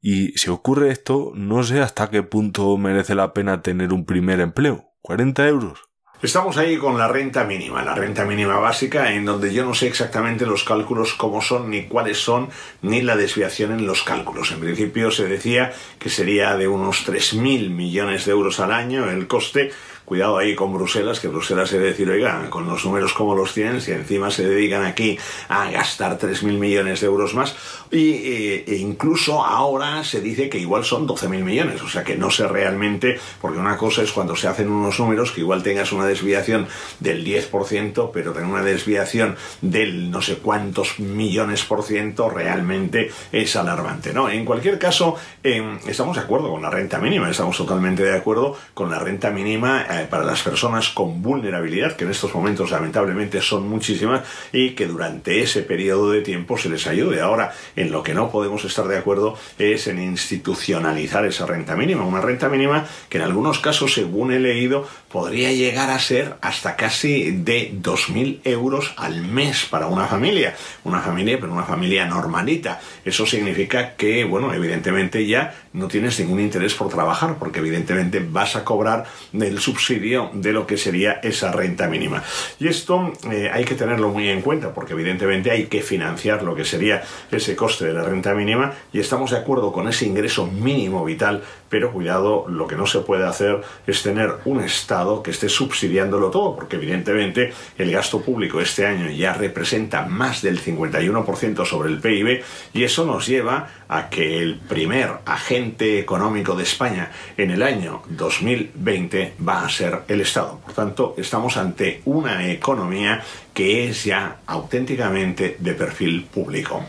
Y 0.00 0.32
si 0.38 0.50
ocurre 0.50 0.90
esto, 0.90 1.32
no 1.34 1.62
sé 1.62 1.80
hasta 1.80 2.10
qué 2.10 2.22
punto 2.22 2.76
merece 2.76 3.14
la 3.14 3.32
pena 3.32 3.62
tener 3.62 3.92
un 3.92 4.04
primer 4.04 4.40
empleo. 4.40 4.90
40 5.02 5.46
euros. 5.46 5.91
Estamos 6.22 6.56
ahí 6.56 6.76
con 6.76 6.96
la 6.96 7.08
renta 7.08 7.42
mínima, 7.42 7.82
la 7.82 7.96
renta 7.96 8.24
mínima 8.24 8.56
básica, 8.60 9.12
en 9.12 9.24
donde 9.24 9.52
yo 9.52 9.64
no 9.64 9.74
sé 9.74 9.88
exactamente 9.88 10.46
los 10.46 10.62
cálculos 10.62 11.14
cómo 11.14 11.42
son, 11.42 11.68
ni 11.68 11.86
cuáles 11.86 12.18
son, 12.18 12.48
ni 12.80 13.02
la 13.02 13.16
desviación 13.16 13.72
en 13.72 13.88
los 13.88 14.04
cálculos. 14.04 14.52
En 14.52 14.60
principio 14.60 15.10
se 15.10 15.26
decía 15.26 15.72
que 15.98 16.10
sería 16.10 16.56
de 16.56 16.68
unos 16.68 17.04
3.000 17.04 17.70
millones 17.70 18.24
de 18.24 18.30
euros 18.30 18.60
al 18.60 18.70
año 18.70 19.10
el 19.10 19.26
coste, 19.26 19.72
cuidado 20.04 20.38
ahí 20.38 20.54
con 20.54 20.72
Bruselas, 20.72 21.20
que 21.20 21.28
Bruselas 21.28 21.68
se 21.68 21.78
decir, 21.78 22.08
oiga, 22.10 22.48
con 22.50 22.66
los 22.66 22.84
números 22.84 23.12
como 23.12 23.34
los 23.34 23.54
tienen, 23.54 23.80
si 23.80 23.92
encima 23.92 24.30
se 24.30 24.48
dedican 24.48 24.84
aquí 24.84 25.18
a 25.48 25.70
gastar 25.70 26.18
3.000 26.18 26.58
millones 26.58 27.00
de 27.00 27.06
euros 27.06 27.34
más, 27.34 27.54
y, 27.90 28.10
eh, 28.10 28.64
e 28.66 28.76
incluso 28.76 29.44
ahora 29.44 30.04
se 30.04 30.20
dice 30.20 30.48
que 30.48 30.58
igual 30.58 30.84
son 30.84 31.06
12.000 31.06 31.42
millones, 31.42 31.82
o 31.82 31.88
sea 31.88 32.04
que 32.04 32.16
no 32.16 32.30
sé 32.30 32.46
realmente, 32.48 33.18
porque 33.40 33.58
una 33.58 33.76
cosa 33.76 34.02
es 34.02 34.12
cuando 34.12 34.36
se 34.36 34.48
hacen 34.48 34.70
unos 34.70 34.98
números 34.98 35.32
que 35.32 35.40
igual 35.40 35.62
tengas 35.62 35.92
una 35.92 36.06
desviación 36.06 36.66
del 37.00 37.24
10%, 37.24 38.10
pero 38.12 38.32
tener 38.32 38.48
una 38.48 38.62
desviación 38.62 39.36
del 39.60 40.10
no 40.10 40.22
sé 40.22 40.36
cuántos 40.36 40.98
millones 40.98 41.64
por 41.64 41.82
ciento 41.82 42.28
realmente 42.28 43.10
es 43.30 43.56
alarmante, 43.56 44.12
¿no? 44.12 44.28
En 44.28 44.44
cualquier 44.44 44.78
caso, 44.78 45.16
eh, 45.42 45.78
estamos 45.86 46.16
de 46.16 46.22
acuerdo 46.22 46.50
con 46.50 46.62
la 46.62 46.70
renta 46.70 46.98
mínima, 46.98 47.30
estamos 47.30 47.56
totalmente 47.56 48.02
de 48.02 48.16
acuerdo 48.16 48.56
con 48.74 48.90
la 48.90 48.98
renta 48.98 49.30
mínima 49.30 49.86
eh, 49.92 50.06
para 50.08 50.24
las 50.24 50.42
personas 50.42 50.88
con 50.88 51.22
vulnerabilidad, 51.22 51.96
que 51.96 52.04
en 52.04 52.10
estos 52.10 52.34
momentos 52.34 52.70
lamentablemente 52.70 53.40
son 53.40 53.68
muchísimas, 53.68 54.22
y 54.52 54.70
que 54.70 54.86
durante 54.86 55.42
ese 55.42 55.62
periodo 55.62 56.10
de 56.10 56.22
tiempo 56.22 56.56
se 56.56 56.68
les 56.68 56.86
ayude. 56.86 57.20
Ahora, 57.20 57.52
en 57.76 57.90
lo 57.90 58.02
que 58.02 58.14
no 58.14 58.30
podemos 58.30 58.64
estar 58.64 58.86
de 58.88 58.98
acuerdo 58.98 59.36
es 59.58 59.86
en 59.86 60.00
institucionalizar 60.00 61.24
esa 61.26 61.46
renta 61.46 61.76
mínima, 61.76 62.04
una 62.04 62.20
renta 62.20 62.48
mínima 62.48 62.86
que 63.08 63.18
en 63.18 63.24
algunos 63.24 63.58
casos, 63.58 63.94
según 63.94 64.32
he 64.32 64.40
leído, 64.40 64.86
podría 65.12 65.52
llegar 65.52 65.90
a 65.90 65.98
ser 65.98 66.36
hasta 66.40 66.74
casi 66.74 67.30
de 67.30 67.72
2.000 67.74 68.40
euros 68.44 68.94
al 68.96 69.22
mes 69.22 69.66
para 69.70 69.86
una 69.86 70.06
familia. 70.06 70.56
Una 70.84 71.00
familia, 71.00 71.38
pero 71.38 71.52
una 71.52 71.64
familia 71.64 72.06
normalita. 72.06 72.80
Eso 73.04 73.26
significa 73.26 73.94
que, 73.94 74.24
bueno, 74.24 74.54
evidentemente 74.54 75.26
ya 75.26 75.54
no 75.74 75.88
tienes 75.88 76.18
ningún 76.18 76.40
interés 76.40 76.74
por 76.74 76.88
trabajar, 76.88 77.36
porque 77.38 77.60
evidentemente 77.60 78.20
vas 78.26 78.56
a 78.56 78.64
cobrar 78.64 79.04
del 79.32 79.58
subsidio 79.58 80.30
de 80.32 80.52
lo 80.52 80.66
que 80.66 80.76
sería 80.76 81.20
esa 81.22 81.52
renta 81.52 81.88
mínima. 81.88 82.22
Y 82.58 82.68
esto 82.68 83.12
eh, 83.30 83.50
hay 83.52 83.64
que 83.64 83.74
tenerlo 83.74 84.08
muy 84.08 84.28
en 84.28 84.40
cuenta, 84.40 84.72
porque 84.72 84.94
evidentemente 84.94 85.50
hay 85.50 85.66
que 85.66 85.82
financiar 85.82 86.42
lo 86.42 86.54
que 86.54 86.64
sería 86.64 87.02
ese 87.30 87.54
coste 87.54 87.86
de 87.86 87.92
la 87.92 88.02
renta 88.02 88.34
mínima 88.34 88.72
y 88.92 89.00
estamos 89.00 89.30
de 89.30 89.38
acuerdo 89.38 89.72
con 89.72 89.88
ese 89.88 90.06
ingreso 90.06 90.46
mínimo 90.46 91.04
vital, 91.04 91.42
pero 91.68 91.92
cuidado, 91.92 92.46
lo 92.48 92.66
que 92.66 92.76
no 92.76 92.86
se 92.86 93.00
puede 93.00 93.26
hacer 93.26 93.62
es 93.86 94.02
tener 94.02 94.34
un 94.44 94.62
Estado 94.62 95.01
que 95.22 95.32
esté 95.32 95.48
subsidiándolo 95.48 96.30
todo, 96.30 96.54
porque 96.54 96.76
evidentemente 96.76 97.52
el 97.78 97.90
gasto 97.90 98.20
público 98.20 98.60
este 98.60 98.86
año 98.86 99.10
ya 99.10 99.32
representa 99.32 100.06
más 100.06 100.42
del 100.42 100.60
51% 100.60 101.64
sobre 101.66 101.90
el 101.90 102.00
PIB 102.00 102.42
y 102.72 102.84
eso 102.84 103.04
nos 103.04 103.26
lleva 103.26 103.68
a 103.88 104.08
que 104.08 104.40
el 104.40 104.58
primer 104.58 105.10
agente 105.26 105.98
económico 105.98 106.54
de 106.54 106.62
España 106.62 107.10
en 107.36 107.50
el 107.50 107.62
año 107.62 108.02
2020 108.08 109.34
va 109.46 109.64
a 109.64 109.68
ser 109.68 110.02
el 110.08 110.20
Estado. 110.20 110.60
Por 110.64 110.72
tanto, 110.72 111.14
estamos 111.18 111.56
ante 111.56 112.00
una 112.04 112.46
economía 112.48 113.22
que 113.52 113.88
es 113.88 114.04
ya 114.04 114.38
auténticamente 114.46 115.56
de 115.58 115.74
perfil 115.74 116.24
público. 116.24 116.82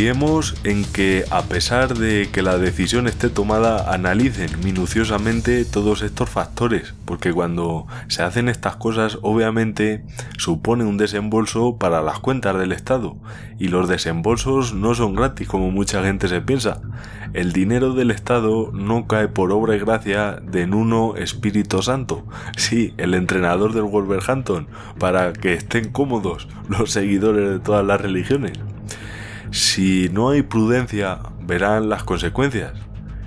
Confiemos 0.00 0.54
en 0.64 0.86
que, 0.86 1.26
a 1.30 1.42
pesar 1.42 1.92
de 1.92 2.30
que 2.32 2.40
la 2.40 2.56
decisión 2.56 3.06
esté 3.06 3.28
tomada, 3.28 3.92
analicen 3.92 4.48
minuciosamente 4.64 5.66
todos 5.66 6.00
estos 6.00 6.30
factores, 6.30 6.94
porque 7.04 7.34
cuando 7.34 7.86
se 8.08 8.22
hacen 8.22 8.48
estas 8.48 8.76
cosas, 8.76 9.18
obviamente 9.20 10.02
supone 10.38 10.84
un 10.84 10.96
desembolso 10.96 11.76
para 11.76 12.00
las 12.00 12.18
cuentas 12.18 12.58
del 12.58 12.72
Estado, 12.72 13.18
y 13.58 13.68
los 13.68 13.90
desembolsos 13.90 14.72
no 14.72 14.94
son 14.94 15.14
gratis 15.14 15.46
como 15.46 15.70
mucha 15.70 16.02
gente 16.02 16.28
se 16.28 16.40
piensa. 16.40 16.80
El 17.34 17.52
dinero 17.52 17.92
del 17.92 18.10
Estado 18.10 18.70
no 18.72 19.06
cae 19.06 19.28
por 19.28 19.52
obra 19.52 19.76
y 19.76 19.80
gracia 19.80 20.40
de 20.42 20.66
Nuno 20.66 21.14
Espíritu 21.16 21.82
Santo, 21.82 22.24
sí, 22.56 22.94
el 22.96 23.12
entrenador 23.12 23.74
del 23.74 23.82
Wolverhampton, 23.82 24.66
para 24.98 25.34
que 25.34 25.52
estén 25.52 25.90
cómodos 25.90 26.48
los 26.70 26.90
seguidores 26.90 27.50
de 27.50 27.58
todas 27.58 27.84
las 27.84 28.00
religiones. 28.00 28.54
Si 29.50 30.08
no 30.12 30.30
hay 30.30 30.42
prudencia, 30.42 31.18
verán 31.42 31.88
las 31.88 32.04
consecuencias. 32.04 32.72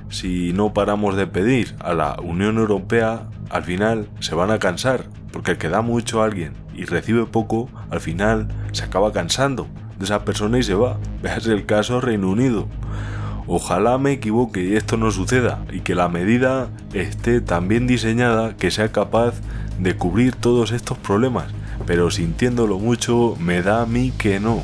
Si 0.09 0.53
no 0.53 0.73
paramos 0.73 1.17
de 1.17 1.27
pedir 1.27 1.75
a 1.79 1.93
la 1.93 2.15
Unión 2.23 2.57
Europea, 2.57 3.27
al 3.49 3.63
final 3.63 4.07
se 4.19 4.33
van 4.33 4.49
a 4.49 4.57
cansar, 4.57 5.03
porque 5.33 5.51
el 5.51 5.57
que 5.57 5.67
da 5.67 5.81
mucho 5.81 6.21
a 6.21 6.25
alguien 6.25 6.53
y 6.73 6.85
recibe 6.85 7.25
poco, 7.25 7.69
al 7.89 7.99
final 7.99 8.47
se 8.71 8.85
acaba 8.85 9.11
cansando 9.11 9.67
de 9.99 10.05
esa 10.05 10.23
persona 10.23 10.57
y 10.57 10.63
se 10.63 10.75
va. 10.75 10.97
Veas 11.21 11.45
el 11.47 11.65
caso 11.65 11.99
Reino 11.99 12.29
Unido. 12.29 12.69
Ojalá 13.45 13.97
me 13.97 14.13
equivoque 14.13 14.63
y 14.63 14.77
esto 14.77 14.95
no 14.95 15.11
suceda 15.11 15.65
y 15.73 15.81
que 15.81 15.93
la 15.93 16.07
medida 16.07 16.69
esté 16.93 17.41
tan 17.41 17.67
bien 17.67 17.85
diseñada 17.85 18.55
que 18.55 18.71
sea 18.71 18.93
capaz 18.93 19.41
de 19.77 19.97
cubrir 19.97 20.35
todos 20.35 20.71
estos 20.71 20.97
problemas, 20.97 21.47
pero 21.85 22.09
sintiéndolo 22.11 22.79
mucho 22.79 23.35
me 23.41 23.61
da 23.61 23.81
a 23.81 23.85
mí 23.85 24.13
que 24.17 24.39
no. 24.39 24.63